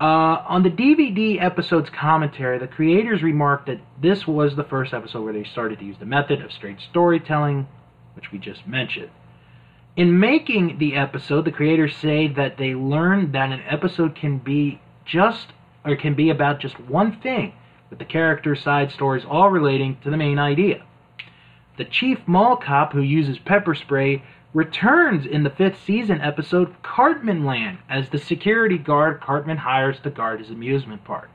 Uh, 0.00 0.42
on 0.48 0.62
the 0.62 0.70
DVD 0.70 1.42
episode's 1.42 1.90
commentary, 1.90 2.58
the 2.58 2.66
creators 2.66 3.22
remarked 3.22 3.66
that 3.66 3.80
this 4.00 4.26
was 4.26 4.56
the 4.56 4.64
first 4.64 4.94
episode 4.94 5.22
where 5.22 5.34
they 5.34 5.44
started 5.44 5.78
to 5.78 5.84
use 5.84 5.98
the 5.98 6.06
method 6.06 6.40
of 6.40 6.50
straight 6.50 6.78
storytelling, 6.80 7.68
which 8.14 8.32
we 8.32 8.38
just 8.38 8.66
mentioned. 8.66 9.10
In 9.96 10.18
making 10.18 10.78
the 10.78 10.96
episode, 10.96 11.44
the 11.44 11.50
creators 11.50 11.94
say 11.94 12.28
that 12.28 12.56
they 12.56 12.74
learned 12.74 13.34
that 13.34 13.52
an 13.52 13.60
episode 13.68 14.14
can 14.14 14.38
be 14.38 14.80
just 15.04 15.48
or 15.84 15.96
can 15.96 16.14
be 16.14 16.30
about 16.30 16.60
just 16.60 16.80
one 16.80 17.20
thing, 17.20 17.52
with 17.90 17.98
the 17.98 18.04
characters' 18.06 18.62
side 18.62 18.90
stories 18.90 19.24
all 19.28 19.50
relating 19.50 19.98
to 20.02 20.08
the 20.08 20.16
main 20.16 20.38
idea. 20.38 20.82
The 21.76 21.84
chief 21.84 22.18
mall 22.26 22.56
cop 22.56 22.94
who 22.94 23.02
uses 23.02 23.38
pepper 23.38 23.74
spray 23.74 24.22
returns 24.52 25.26
in 25.26 25.42
the 25.42 25.50
fifth 25.50 25.82
season 25.84 26.20
episode 26.20 26.74
Cartman 26.82 27.44
Land 27.44 27.78
as 27.88 28.08
the 28.08 28.18
security 28.18 28.78
guard 28.78 29.20
Cartman 29.20 29.58
hires 29.58 30.00
to 30.00 30.10
guard 30.10 30.40
his 30.40 30.50
amusement 30.50 31.04
park. 31.04 31.30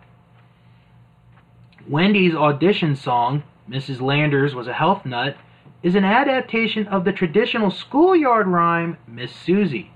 Wendy's 1.87 2.35
audition 2.35 2.95
song, 2.95 3.43
Mrs. 3.69 4.01
Landers 4.01 4.55
was 4.55 4.67
a 4.67 4.73
health 4.73 5.05
nut, 5.05 5.37
is 5.83 5.95
an 5.95 6.03
adaptation 6.03 6.87
of 6.87 7.05
the 7.05 7.11
traditional 7.11 7.69
schoolyard 7.69 8.47
rhyme, 8.47 8.97
Miss 9.07 9.31
Susie. 9.31 9.91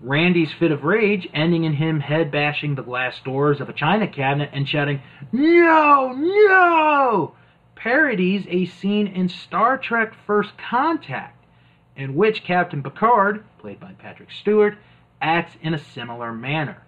Randy's 0.00 0.52
fit 0.52 0.70
of 0.70 0.84
rage, 0.84 1.28
ending 1.34 1.64
in 1.64 1.74
him 1.74 2.00
head 2.00 2.30
bashing 2.30 2.74
the 2.74 2.82
glass 2.82 3.18
doors 3.24 3.60
of 3.60 3.68
a 3.68 3.72
china 3.72 4.06
cabinet 4.06 4.50
and 4.52 4.68
shouting, 4.68 5.02
No, 5.32 6.12
no! 6.12 7.34
parodies 7.74 8.46
a 8.48 8.66
scene 8.66 9.06
in 9.06 9.28
Star 9.28 9.76
Trek 9.76 10.12
First 10.26 10.52
Contact, 10.56 11.33
in 11.96 12.14
which 12.14 12.44
Captain 12.44 12.82
Picard, 12.82 13.44
played 13.58 13.80
by 13.80 13.92
Patrick 13.92 14.30
Stewart, 14.30 14.76
acts 15.20 15.56
in 15.62 15.74
a 15.74 15.78
similar 15.78 16.32
manner. 16.32 16.82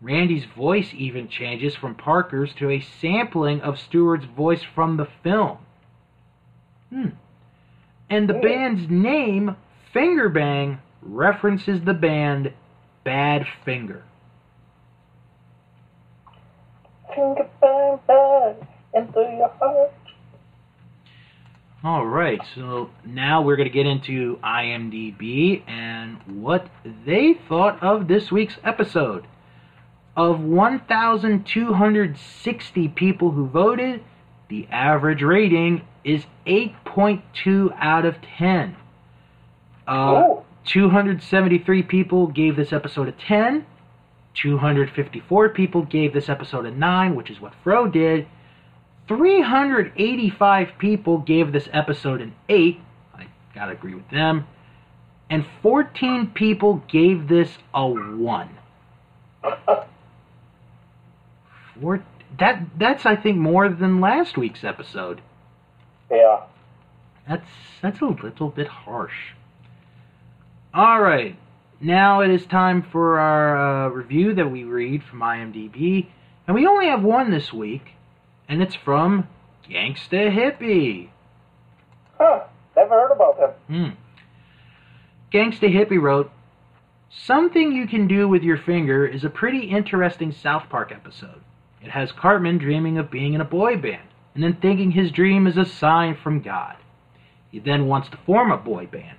Randy's 0.00 0.44
voice 0.44 0.90
even 0.92 1.28
changes 1.28 1.74
from 1.74 1.94
Parker's 1.94 2.52
to 2.54 2.70
a 2.70 2.80
sampling 2.80 3.60
of 3.62 3.78
Stewart's 3.78 4.26
voice 4.26 4.62
from 4.62 4.96
the 4.96 5.08
film. 5.22 5.58
Hmm. 6.90 7.08
And 8.10 8.28
the 8.28 8.34
band's 8.34 8.90
name, 8.90 9.56
Fingerbang, 9.94 10.78
references 11.00 11.80
the 11.84 11.94
band 11.94 12.52
Bad 13.02 13.46
Finger. 13.64 14.02
Finger 17.14 17.48
bang 17.60 17.98
bang 18.06 18.68
into 18.94 19.20
your 19.20 19.52
heart. 19.60 19.92
All 21.84 22.06
right, 22.06 22.40
so 22.54 22.88
now 23.04 23.42
we're 23.42 23.56
going 23.56 23.68
to 23.68 23.74
get 23.74 23.84
into 23.84 24.38
IMDb 24.42 25.62
and 25.68 26.16
what 26.42 26.66
they 27.04 27.34
thought 27.46 27.82
of 27.82 28.08
this 28.08 28.32
week's 28.32 28.56
episode. 28.64 29.26
Of 30.16 30.40
1,260 30.40 32.88
people 32.88 33.32
who 33.32 33.46
voted, 33.46 34.02
the 34.48 34.66
average 34.70 35.20
rating 35.20 35.82
is 36.04 36.24
8.2 36.46 37.76
out 37.78 38.06
of 38.06 38.16
10. 38.38 38.76
Uh, 39.86 40.22
Ooh. 40.26 40.42
273 40.64 41.82
people 41.82 42.28
gave 42.28 42.56
this 42.56 42.72
episode 42.72 43.08
a 43.08 43.12
10. 43.12 43.66
254 44.32 45.50
people 45.50 45.82
gave 45.82 46.14
this 46.14 46.30
episode 46.30 46.64
a 46.64 46.70
9, 46.70 47.14
which 47.14 47.28
is 47.28 47.42
what 47.42 47.52
Fro 47.62 47.86
did. 47.86 48.26
385 49.08 50.68
people 50.78 51.18
gave 51.18 51.52
this 51.52 51.68
episode 51.72 52.20
an 52.20 52.34
8. 52.48 52.80
I 53.14 53.26
gotta 53.54 53.72
agree 53.72 53.94
with 53.94 54.08
them. 54.10 54.46
And 55.30 55.44
14 55.62 56.32
people 56.34 56.82
gave 56.88 57.28
this 57.28 57.50
a 57.74 57.86
1. 57.86 58.48
Four, 61.80 62.04
that 62.38 62.62
that's 62.78 63.04
I 63.04 63.16
think 63.16 63.36
more 63.38 63.68
than 63.68 64.00
last 64.00 64.36
week's 64.36 64.64
episode. 64.64 65.20
yeah. 66.10 66.42
That's 67.28 67.48
that's 67.80 68.00
a 68.00 68.06
little 68.06 68.50
bit 68.50 68.68
harsh. 68.68 69.32
All 70.74 71.00
right, 71.00 71.36
now 71.80 72.20
it 72.20 72.30
is 72.30 72.44
time 72.46 72.82
for 72.82 73.18
our 73.18 73.86
uh, 73.86 73.88
review 73.88 74.34
that 74.34 74.50
we 74.50 74.64
read 74.64 75.02
from 75.04 75.20
IMDb, 75.20 76.06
and 76.46 76.54
we 76.54 76.66
only 76.66 76.86
have 76.86 77.02
one 77.02 77.30
this 77.30 77.52
week, 77.52 77.93
and 78.48 78.62
it's 78.62 78.74
from 78.74 79.28
Gangsta 79.68 80.30
Hippie. 80.32 81.08
Huh. 82.18 82.44
Never 82.76 82.90
heard 82.90 83.12
about 83.12 83.38
him. 83.38 83.50
Hmm. 83.68 83.94
Gangsta 85.32 85.72
Hippie 85.72 86.00
wrote, 86.00 86.30
Something 87.10 87.72
You 87.72 87.86
Can 87.86 88.08
Do 88.08 88.28
With 88.28 88.42
Your 88.42 88.58
Finger 88.58 89.06
is 89.06 89.24
a 89.24 89.30
pretty 89.30 89.70
interesting 89.70 90.32
South 90.32 90.68
Park 90.68 90.92
episode. 90.92 91.40
It 91.82 91.90
has 91.90 92.12
Cartman 92.12 92.58
dreaming 92.58 92.98
of 92.98 93.10
being 93.10 93.34
in 93.34 93.40
a 93.40 93.44
boy 93.44 93.76
band, 93.76 94.08
and 94.34 94.42
then 94.42 94.56
thinking 94.60 94.90
his 94.90 95.10
dream 95.10 95.46
is 95.46 95.56
a 95.56 95.64
sign 95.64 96.16
from 96.16 96.40
God. 96.40 96.76
He 97.50 97.60
then 97.60 97.86
wants 97.86 98.08
to 98.08 98.16
form 98.26 98.50
a 98.50 98.56
boy 98.56 98.86
band. 98.86 99.16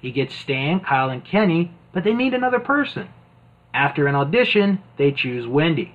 He 0.00 0.12
gets 0.12 0.34
Stan, 0.34 0.80
Kyle, 0.80 1.08
and 1.08 1.24
Kenny, 1.24 1.72
but 1.92 2.04
they 2.04 2.12
need 2.12 2.34
another 2.34 2.60
person. 2.60 3.08
After 3.72 4.06
an 4.06 4.14
audition, 4.14 4.82
they 4.98 5.12
choose 5.12 5.46
Wendy. 5.46 5.94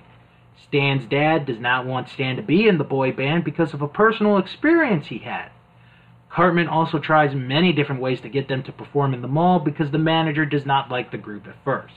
Stan's 0.62 1.06
dad 1.06 1.46
does 1.46 1.60
not 1.60 1.86
want 1.86 2.08
Stan 2.08 2.36
to 2.36 2.42
be 2.42 2.66
in 2.66 2.78
the 2.78 2.84
boy 2.84 3.12
band 3.12 3.44
because 3.44 3.74
of 3.74 3.82
a 3.82 3.88
personal 3.88 4.38
experience 4.38 5.06
he 5.06 5.18
had. 5.18 5.50
Cartman 6.28 6.68
also 6.68 6.98
tries 6.98 7.34
many 7.34 7.72
different 7.72 8.00
ways 8.00 8.20
to 8.20 8.28
get 8.28 8.48
them 8.48 8.62
to 8.64 8.72
perform 8.72 9.14
in 9.14 9.22
the 9.22 9.28
mall 9.28 9.58
because 9.58 9.90
the 9.90 9.98
manager 9.98 10.44
does 10.44 10.66
not 10.66 10.90
like 10.90 11.10
the 11.10 11.18
group 11.18 11.46
at 11.46 11.54
first. 11.64 11.94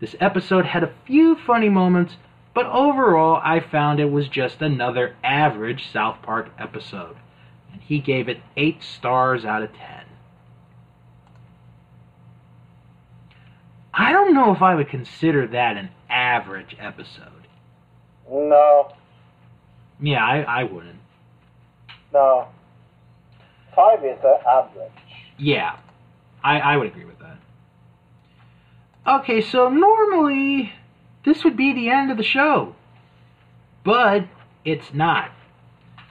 This 0.00 0.14
episode 0.20 0.64
had 0.64 0.84
a 0.84 0.94
few 1.06 1.36
funny 1.36 1.68
moments, 1.68 2.16
but 2.54 2.66
overall 2.66 3.40
I 3.42 3.60
found 3.60 4.00
it 4.00 4.10
was 4.10 4.28
just 4.28 4.62
another 4.62 5.16
average 5.24 5.90
South 5.92 6.22
Park 6.22 6.50
episode. 6.58 7.16
And 7.72 7.82
he 7.82 7.98
gave 7.98 8.28
it 8.28 8.40
8 8.56 8.82
stars 8.82 9.44
out 9.44 9.62
of 9.62 9.72
10. 9.74 9.80
I 13.92 14.12
don't 14.12 14.32
know 14.32 14.54
if 14.54 14.62
I 14.62 14.76
would 14.76 14.88
consider 14.88 15.46
that 15.48 15.76
an 15.76 15.90
average 16.08 16.76
episode. 16.78 17.37
No, 18.30 18.92
Yeah, 20.00 20.24
I, 20.24 20.40
I 20.42 20.64
wouldn't. 20.64 20.98
no. 22.12 22.48
Five 23.74 24.04
is 24.04 24.18
an 24.24 24.38
average. 24.48 24.90
Yeah, 25.38 25.76
I, 26.42 26.58
I 26.58 26.76
would 26.76 26.88
agree 26.88 27.04
with 27.04 27.18
that. 27.20 27.36
Okay, 29.06 29.40
so 29.40 29.68
normally 29.68 30.72
this 31.24 31.44
would 31.44 31.56
be 31.56 31.72
the 31.72 31.88
end 31.88 32.10
of 32.10 32.16
the 32.16 32.24
show, 32.24 32.74
but 33.84 34.24
it's 34.64 34.92
not. 34.92 35.30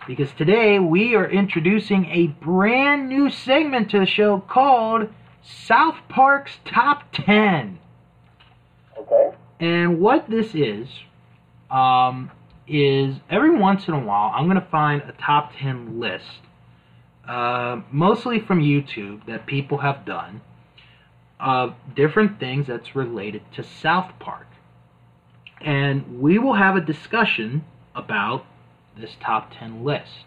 Because 0.08 0.32
today 0.32 0.80
we 0.80 1.14
are 1.16 1.30
introducing 1.30 2.06
a 2.06 2.28
brand 2.28 3.10
new 3.10 3.30
segment 3.30 3.92
to 3.92 4.00
the 4.00 4.06
show 4.06 4.40
called 4.40 5.10
South 5.44 5.98
Park's 6.08 6.60
Top 6.64 7.04
10. 7.12 7.78
Okay. 8.98 9.32
And 9.60 10.00
what 10.00 10.30
this 10.30 10.56
is, 10.56 10.88
um, 11.70 12.32
is 12.68 13.16
every 13.30 13.58
once 13.58 13.88
in 13.88 13.94
a 13.94 14.00
while 14.00 14.32
I'm 14.36 14.46
going 14.46 14.60
to 14.60 14.70
find 14.70 15.02
a 15.04 15.14
top 15.14 15.54
10 15.60 16.00
list, 16.00 16.42
uh, 17.28 17.82
mostly 17.92 18.40
from 18.40 18.62
YouTube, 18.62 19.26
that 19.26 19.46
people 19.46 19.80
have 19.80 20.06
done 20.06 20.42
of 21.40 21.76
different 21.96 22.40
things 22.40 22.68
that's 22.68 22.96
related 22.96 23.42
to 23.56 23.64
South 23.64 24.12
Park. 24.20 24.48
And 25.62 26.20
we 26.22 26.40
will 26.40 26.56
have 26.56 26.76
a 26.76 26.82
discussion 26.82 27.64
about 27.96 28.46
this 29.00 29.12
top 29.20 29.52
10 29.58 29.84
list. 29.84 30.26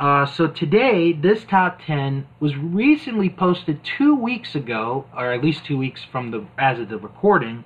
Uh, 0.00 0.26
so 0.26 0.48
today, 0.48 1.12
this 1.12 1.44
top 1.44 1.78
10 1.86 2.26
was 2.40 2.56
recently 2.56 3.30
posted 3.30 3.80
two 3.84 4.16
weeks 4.16 4.54
ago, 4.56 5.04
or 5.16 5.32
at 5.32 5.44
least 5.44 5.64
two 5.64 5.78
weeks 5.78 6.02
from 6.10 6.32
the 6.32 6.44
as 6.58 6.80
of 6.80 6.88
the 6.88 6.98
recording, 6.98 7.62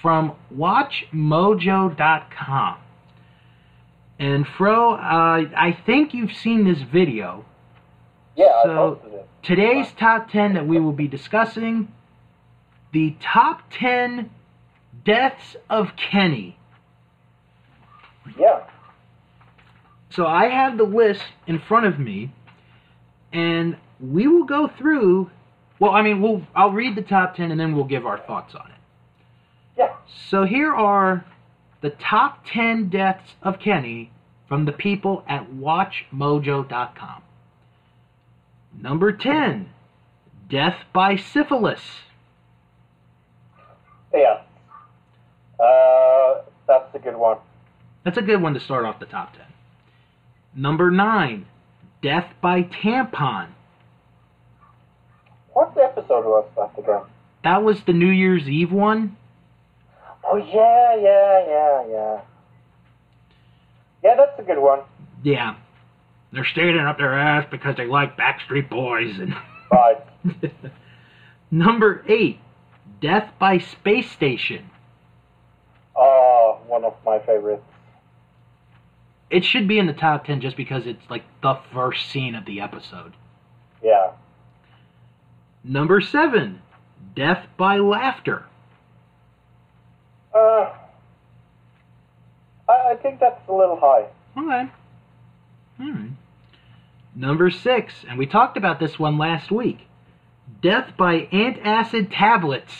from 0.00 0.32
WatchMojo.com. 0.56 2.76
And 4.18 4.46
Fro, 4.46 4.94
uh, 4.94 5.44
I 5.56 5.76
think 5.84 6.14
you've 6.14 6.32
seen 6.32 6.64
this 6.64 6.80
video. 6.82 7.44
Yeah, 8.36 8.46
So- 8.64 8.70
I 8.70 8.74
posted 8.76 9.12
it. 9.14 9.28
Today's 9.42 9.92
top 9.92 10.30
10 10.30 10.54
that 10.54 10.66
we 10.66 10.78
will 10.78 10.92
be 10.92 11.08
discussing 11.08 11.88
the 12.92 13.16
top 13.20 13.62
10 13.70 14.30
deaths 15.04 15.56
of 15.68 15.96
Kenny. 15.96 16.56
Yeah. 18.38 18.60
So 20.10 20.26
I 20.26 20.46
have 20.48 20.78
the 20.78 20.84
list 20.84 21.24
in 21.48 21.58
front 21.58 21.86
of 21.86 21.98
me, 21.98 22.30
and 23.32 23.76
we 23.98 24.28
will 24.28 24.44
go 24.44 24.68
through. 24.68 25.28
Well, 25.80 25.90
I 25.92 26.02
mean, 26.02 26.22
we'll 26.22 26.42
I'll 26.54 26.70
read 26.70 26.94
the 26.94 27.02
top 27.02 27.34
10 27.34 27.50
and 27.50 27.58
then 27.58 27.74
we'll 27.74 27.84
give 27.84 28.06
our 28.06 28.18
thoughts 28.18 28.54
on 28.54 28.66
it. 28.66 28.71
Yeah. 29.76 29.94
So 30.28 30.44
here 30.44 30.72
are 30.72 31.24
the 31.80 31.90
top 31.90 32.44
10 32.46 32.88
deaths 32.88 33.34
of 33.42 33.58
Kenny 33.58 34.10
from 34.48 34.64
the 34.64 34.72
people 34.72 35.24
at 35.28 35.50
WatchMojo.com. 35.50 37.22
Number 38.80 39.12
10, 39.12 39.68
death 40.48 40.76
by 40.92 41.16
syphilis. 41.16 41.80
Yeah. 44.14 44.42
Uh, 45.58 46.42
that's 46.66 46.94
a 46.94 46.98
good 46.98 47.16
one. 47.16 47.38
That's 48.04 48.18
a 48.18 48.22
good 48.22 48.42
one 48.42 48.54
to 48.54 48.60
start 48.60 48.84
off 48.84 48.98
the 48.98 49.06
top 49.06 49.34
10. 49.36 49.42
Number 50.54 50.90
9, 50.90 51.46
death 52.02 52.32
by 52.40 52.62
tampon. 52.62 53.48
What 55.52 55.76
episode 55.76 56.24
was 56.24 56.48
that 56.56 56.82
again? 56.82 57.02
That 57.44 57.62
was 57.62 57.82
the 57.84 57.92
New 57.92 58.10
Year's 58.10 58.48
Eve 58.48 58.72
one. 58.72 59.16
Oh 60.32 60.38
yeah, 60.38 60.96
yeah, 60.96 61.46
yeah, 61.46 61.86
yeah. 61.90 62.20
Yeah, 64.02 64.14
that's 64.16 64.38
a 64.38 64.42
good 64.42 64.58
one. 64.58 64.80
Yeah. 65.22 65.56
They're 66.32 66.46
standing 66.46 66.80
up 66.80 66.96
their 66.96 67.18
ass 67.18 67.46
because 67.50 67.76
they 67.76 67.84
like 67.84 68.16
Backstreet 68.16 68.70
Boys 68.70 69.18
and 69.18 69.34
Right. 69.70 69.98
Number 71.50 72.02
8, 72.08 72.38
death 73.02 73.30
by 73.38 73.58
space 73.58 74.10
station. 74.10 74.70
Oh, 75.94 76.60
one 76.66 76.84
of 76.84 76.94
my 77.04 77.18
favorites. 77.18 77.62
It 79.28 79.44
should 79.44 79.68
be 79.68 79.78
in 79.78 79.86
the 79.86 79.92
top 79.92 80.24
10 80.24 80.40
just 80.40 80.56
because 80.56 80.86
it's 80.86 81.10
like 81.10 81.24
the 81.42 81.58
first 81.74 82.10
scene 82.10 82.34
of 82.34 82.46
the 82.46 82.60
episode. 82.60 83.12
Yeah. 83.82 84.12
Number 85.62 86.00
7, 86.00 86.62
death 87.14 87.46
by 87.58 87.76
laughter. 87.76 88.46
Uh, 90.34 90.72
I, 92.68 92.92
I 92.92 92.96
think 93.02 93.20
that's 93.20 93.40
a 93.48 93.52
little 93.52 93.78
high. 93.78 94.06
Okay. 94.36 94.70
Alright. 95.80 96.10
Number 97.14 97.50
6, 97.50 97.94
and 98.08 98.18
we 98.18 98.26
talked 98.26 98.56
about 98.56 98.80
this 98.80 98.98
one 98.98 99.18
last 99.18 99.50
week. 99.50 99.80
Death 100.62 100.96
by 100.96 101.26
antacid 101.32 102.10
tablets. 102.10 102.72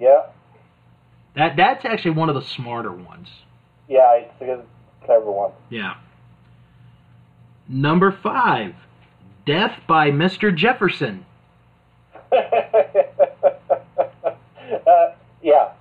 Yeah. 0.00 0.22
That 1.36 1.56
that's 1.56 1.84
actually 1.84 2.12
one 2.12 2.28
of 2.28 2.34
the 2.34 2.42
smarter 2.42 2.92
ones. 2.92 3.28
Yeah, 3.88 4.14
it's 4.14 4.40
a 4.40 4.44
good, 4.44 4.64
clever 5.04 5.30
one. 5.30 5.52
Yeah. 5.68 5.96
Number 7.68 8.10
5, 8.12 8.74
death 9.44 9.80
by 9.86 10.10
Mr. 10.10 10.54
Jefferson. 10.54 11.26
uh, 12.32 12.42
yeah, 15.42 15.72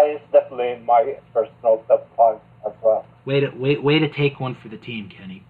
that 0.00 0.10
is 0.10 0.20
definitely 0.32 0.82
my 0.84 1.16
personal 1.32 1.84
top 1.88 2.08
five 2.16 2.38
as 2.66 2.72
well. 2.82 3.06
Way 3.24 3.40
to 3.40 3.50
way, 3.50 3.76
way 3.76 3.98
to 3.98 4.08
take 4.08 4.40
one 4.40 4.54
for 4.54 4.68
the 4.68 4.76
team, 4.76 5.08
Kenny. 5.08 5.44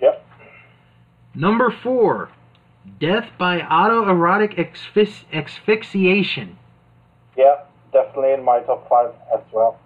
Yep. 0.00 0.24
Number 1.34 1.70
4, 1.82 2.28
death 2.98 3.28
by 3.38 3.60
autoerotic 3.60 4.58
asphyx- 4.58 5.24
asphyxiation. 5.32 6.58
Yeah, 7.36 7.62
definitely 7.92 8.32
in 8.32 8.42
my 8.42 8.60
top 8.60 8.88
five 8.88 9.12
as 9.32 9.40
well. 9.52 9.78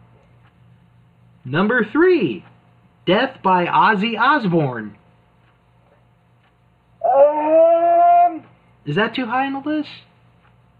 Number 1.44 1.84
3, 1.84 2.44
death 3.06 3.38
by 3.42 3.66
Ozzy 3.66 4.18
Osbourne. 4.18 4.96
Um, 7.04 8.44
Is 8.86 8.96
that 8.96 9.14
too 9.14 9.26
high 9.26 9.46
on 9.46 9.52
the 9.52 9.68
list? 9.68 9.90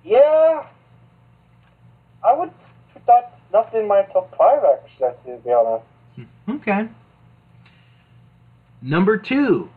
yeah, 0.05 0.67
I 2.23 2.33
would 2.33 2.51
put 3.07 3.13
that 3.13 3.39
not 3.53 3.75
in 3.75 3.87
my 3.87 4.03
top 4.13 4.35
five 4.37 4.63
actually, 4.65 5.37
to 5.37 5.43
be 5.43 5.53
honest. 5.53 5.85
Hmm. 6.17 6.53
Okay. 6.57 6.89
Number 8.83 9.17
2, 9.17 9.69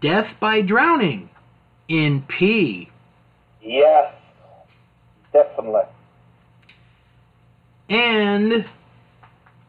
death 0.00 0.26
by 0.40 0.60
drowning 0.60 1.28
in 1.88 2.24
P. 2.28 2.88
Yes, 3.62 4.14
definitely. 5.32 5.82
And 7.88 8.64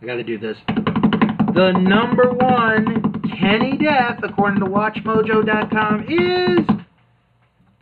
I 0.02 0.06
got 0.06 0.16
to 0.16 0.24
do 0.24 0.38
this. 0.38 0.58
The 0.68 1.72
number 1.72 2.32
one 2.32 3.22
Kenny 3.40 3.78
death, 3.78 4.20
according 4.24 4.60
to 4.60 4.66
WatchMojo.com, 4.66 6.06
is 6.08 6.66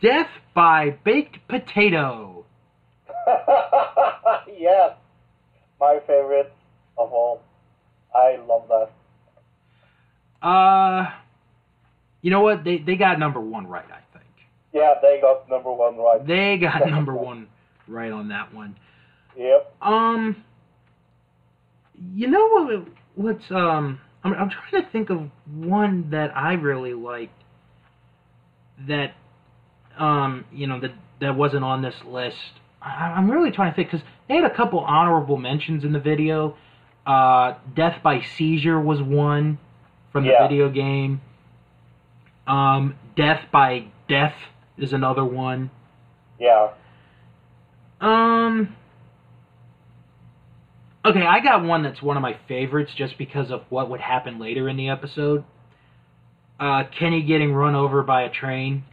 death 0.00 0.28
by 0.54 0.96
baked 1.04 1.38
potato. 1.48 2.44
yes, 4.58 4.94
my 5.80 5.98
favorite 6.06 6.52
of 6.98 7.12
all. 7.12 7.42
I 8.14 8.36
love 8.46 8.68
that. 8.68 10.46
Uh, 10.46 11.10
you 12.22 12.30
know 12.30 12.40
what? 12.40 12.64
They 12.64 12.78
they 12.78 12.96
got 12.96 13.18
number 13.18 13.40
one 13.40 13.66
right. 13.66 13.84
I 13.86 14.00
think 14.16 14.30
Yeah, 14.72 14.94
they 15.02 15.20
got 15.20 15.48
number 15.48 15.72
one 15.72 15.96
right. 15.96 16.26
they 16.26 16.58
got 16.58 16.86
number 16.88 17.14
one 17.14 17.48
right 17.88 18.12
on 18.12 18.28
that 18.28 18.54
one. 18.54 18.76
Yep. 19.36 19.74
Um, 19.82 20.44
you 22.14 22.28
know 22.28 22.48
what? 22.48 22.86
What's 23.16 23.50
um? 23.50 24.00
I'm 24.22 24.32
I'm 24.34 24.50
trying 24.50 24.84
to 24.84 24.90
think 24.90 25.10
of 25.10 25.28
one 25.52 26.10
that 26.10 26.36
I 26.36 26.54
really 26.54 26.94
liked. 26.94 27.32
That 28.88 29.14
um, 29.98 30.44
you 30.52 30.66
know, 30.66 30.80
that 30.80 30.92
that 31.20 31.36
wasn't 31.36 31.64
on 31.64 31.82
this 31.82 31.94
list. 32.06 32.36
I, 32.84 33.14
I'm 33.16 33.30
really 33.30 33.50
trying 33.50 33.72
to 33.72 33.76
think 33.76 33.90
because 33.90 34.06
they 34.28 34.36
had 34.36 34.44
a 34.44 34.54
couple 34.54 34.80
honorable 34.80 35.36
mentions 35.36 35.84
in 35.84 35.92
the 35.92 36.00
video. 36.00 36.56
Uh, 37.06 37.54
Death 37.74 38.02
by 38.02 38.22
seizure 38.36 38.80
was 38.80 39.02
one 39.02 39.58
from 40.12 40.24
the 40.24 40.30
Yeah. 40.30 40.46
video 40.46 40.68
game. 40.70 41.20
Um, 42.46 42.96
Death 43.16 43.46
by 43.52 43.86
death 44.08 44.34
is 44.76 44.92
another 44.92 45.24
one. 45.24 45.70
Yeah. 46.38 46.70
Um. 48.00 48.74
Okay, 51.06 51.22
I 51.22 51.40
got 51.40 51.62
one 51.64 51.82
that's 51.82 52.02
one 52.02 52.16
of 52.16 52.22
my 52.22 52.36
favorites 52.48 52.92
just 52.94 53.18
because 53.18 53.50
of 53.50 53.62
what 53.68 53.90
would 53.90 54.00
happen 54.00 54.38
later 54.38 54.68
in 54.68 54.76
the 54.76 54.88
episode. 54.88 55.44
Uh, 56.58 56.84
Kenny 56.98 57.22
getting 57.22 57.52
run 57.52 57.74
over 57.74 58.02
by 58.02 58.22
a 58.22 58.30
train, 58.30 58.84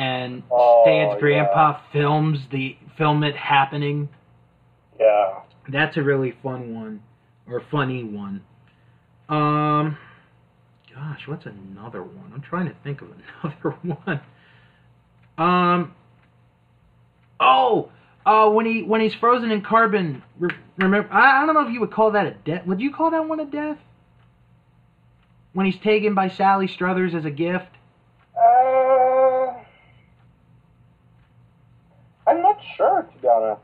and 0.00 0.42
Oh, 0.50 0.82
Stan's 0.84 1.20
grandpa 1.20 1.78
films 1.92 2.38
the 2.50 2.76
film 2.96 3.22
it 3.22 3.36
happening. 3.36 4.08
Yeah. 4.98 5.40
That's 5.68 5.96
a 5.98 6.02
really 6.02 6.34
fun 6.42 6.74
one, 6.74 7.02
or 7.46 7.62
funny 7.70 8.02
one. 8.02 8.42
Um, 9.28 9.98
gosh, 10.92 11.28
what's 11.28 11.44
another 11.44 12.02
one? 12.02 12.32
I'm 12.34 12.40
trying 12.40 12.66
to 12.66 12.74
think 12.82 13.02
of 13.02 13.08
another 13.42 13.76
one. 13.82 14.20
Um, 15.36 15.94
oh, 17.38 17.90
uh, 18.24 18.48
when 18.50 18.64
he 18.66 18.82
when 18.82 19.00
he's 19.02 19.14
frozen 19.14 19.50
in 19.50 19.60
carbon. 19.62 20.22
Re- 20.38 20.54
remember, 20.78 21.12
I, 21.12 21.42
I 21.42 21.46
don't 21.46 21.54
know 21.54 21.66
if 21.66 21.72
you 21.72 21.80
would 21.80 21.92
call 21.92 22.12
that 22.12 22.26
a 22.26 22.30
death. 22.32 22.66
Would 22.66 22.80
you 22.80 22.92
call 22.92 23.10
that 23.10 23.28
one 23.28 23.38
a 23.40 23.46
death? 23.46 23.78
When 25.52 25.66
he's 25.66 25.80
taken 25.82 26.14
by 26.14 26.28
Sally 26.30 26.68
Struthers 26.68 27.14
as 27.14 27.24
a 27.24 27.30
gift. 27.30 27.68
Uh, 28.36 29.54
I'm 32.26 32.42
not 32.42 32.58
sure, 32.80 33.02
to 33.02 33.18
be 33.18 33.28
honest. 33.28 33.60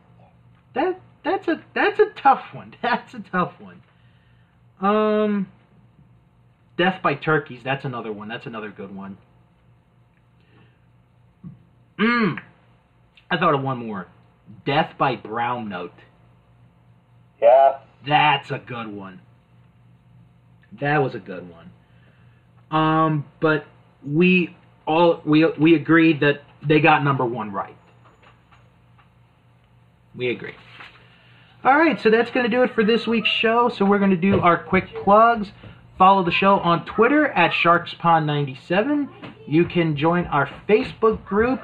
That 0.75 1.01
that's 1.25 1.49
a 1.49 1.63
that's 1.75 1.99
a 1.99 2.07
tough 2.11 2.45
one. 2.53 2.75
That's 2.83 3.15
a 3.15 3.21
tough 3.21 3.55
one. 3.59 3.83
Um, 4.81 5.49
Death 6.77 7.03
by 7.03 7.15
Turkeys. 7.15 7.63
That's 7.65 7.85
another 7.85 8.13
one. 8.13 8.29
That's 8.29 8.47
another 8.47 8.69
good 8.69 8.95
one. 8.95 9.17
Mmm. 11.99 12.39
I 13.31 13.39
thought 13.39 13.55
of 13.55 13.63
one 13.63 13.79
more. 13.79 14.07
Death 14.65 14.95
by 14.99 15.17
Brown 15.17 15.69
Note. 15.69 15.95
Yeah. 17.41 17.79
That's 18.07 18.51
a 18.51 18.59
good 18.59 18.89
one. 18.89 19.21
That 20.81 20.99
was 20.99 21.15
a 21.15 21.19
good 21.19 21.49
one. 21.51 21.71
Um, 22.71 23.25
but 23.41 23.65
we 24.05 24.55
all 24.87 25.23
we 25.25 25.47
we 25.59 25.75
agreed 25.75 26.21
that 26.21 26.43
they 26.63 26.81
got 26.81 27.03
number 27.03 27.25
one 27.25 27.51
right. 27.51 27.77
We 30.17 30.31
agree. 30.31 30.55
All 31.65 31.77
right, 31.77 32.01
so 32.01 32.11
that's 32.11 32.31
going 32.31 32.49
to 32.49 32.57
do 32.57 32.63
it 32.63 32.75
for 32.75 32.85
this 32.85 33.07
week's 33.07 33.29
show. 33.29 33.69
So 33.69 33.85
we're 33.85 33.99
going 33.99 34.11
to 34.11 34.17
do 34.17 34.41
our 34.41 34.63
quick 34.63 34.89
plugs. 35.03 35.49
Follow 35.99 36.23
the 36.23 36.31
show 36.31 36.59
on 36.59 36.85
Twitter 36.85 37.27
at 37.27 37.53
SharksPond97. 37.53 39.09
You 39.47 39.65
can 39.65 39.97
join 39.97 40.27
our 40.27 40.47
Facebook 40.69 41.25
group. 41.25 41.61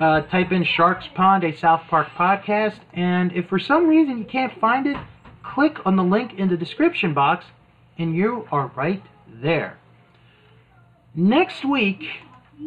Uh, 0.00 0.22
type 0.22 0.50
in 0.50 0.64
Sharks 0.64 1.06
Pond, 1.14 1.44
a 1.44 1.56
South 1.56 1.82
Park 1.88 2.08
podcast, 2.18 2.80
and 2.92 3.30
if 3.32 3.48
for 3.48 3.60
some 3.60 3.86
reason 3.86 4.18
you 4.18 4.24
can't 4.24 4.52
find 4.60 4.84
it, 4.86 4.96
click 5.44 5.78
on 5.86 5.94
the 5.94 6.02
link 6.02 6.34
in 6.36 6.48
the 6.48 6.56
description 6.56 7.14
box, 7.14 7.44
and 7.96 8.14
you 8.14 8.48
are 8.50 8.72
right 8.74 9.02
there. 9.28 9.78
Next 11.14 11.64
week, 11.64 12.02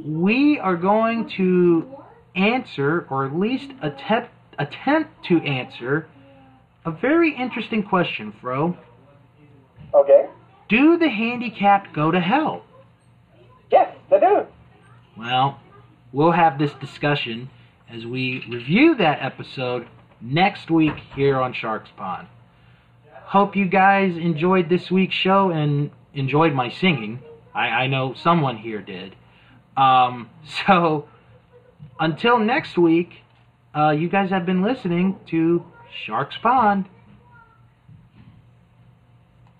we 0.06 0.60
are 0.60 0.78
going 0.78 1.30
to 1.32 1.94
answer, 2.36 3.06
or 3.10 3.26
at 3.26 3.36
least 3.36 3.70
attempt 3.82 4.30
attempt 4.60 5.26
to 5.26 5.42
answer, 5.42 6.08
a 6.86 6.92
very 6.92 7.36
interesting 7.36 7.82
question, 7.84 8.34
Fro. 8.40 8.78
Okay. 9.94 10.28
Do 10.68 10.98
the 10.98 11.10
handicapped 11.10 11.94
go 11.94 12.12
to 12.12 12.20
hell? 12.20 12.64
Yes, 13.72 13.96
they 14.10 14.20
do. 14.20 14.46
Well, 15.18 15.60
we'll 16.12 16.32
have 16.32 16.60
this 16.60 16.74
discussion 16.74 17.50
as 17.90 18.06
we 18.06 18.46
review 18.48 18.96
that 18.96 19.20
episode 19.22 19.88
next 20.22 20.70
week 20.70 20.94
here 21.16 21.40
on 21.40 21.54
Sharks 21.54 21.90
Pond. 21.98 22.28
Hope 23.14 23.56
you 23.56 23.66
guys 23.66 24.16
enjoyed 24.16 24.70
this 24.70 24.92
week's 24.92 25.16
show 25.16 25.50
and 25.52 25.92
enjoyed 26.14 26.54
my 26.54 26.70
singing. 26.70 27.20
I, 27.54 27.68
I 27.68 27.88
know 27.88 28.14
someone 28.14 28.58
here 28.58 28.82
did. 28.82 29.16
Um, 29.78 30.30
so, 30.68 31.08
until 32.00 32.40
next 32.40 32.78
week, 32.78 33.24
uh, 33.76 33.92
you 33.92 34.10
guys 34.10 34.30
have 34.30 34.46
been 34.46 34.62
listening 34.62 35.20
to 35.30 35.64
Sharks 36.06 36.36
Pond. 36.42 36.88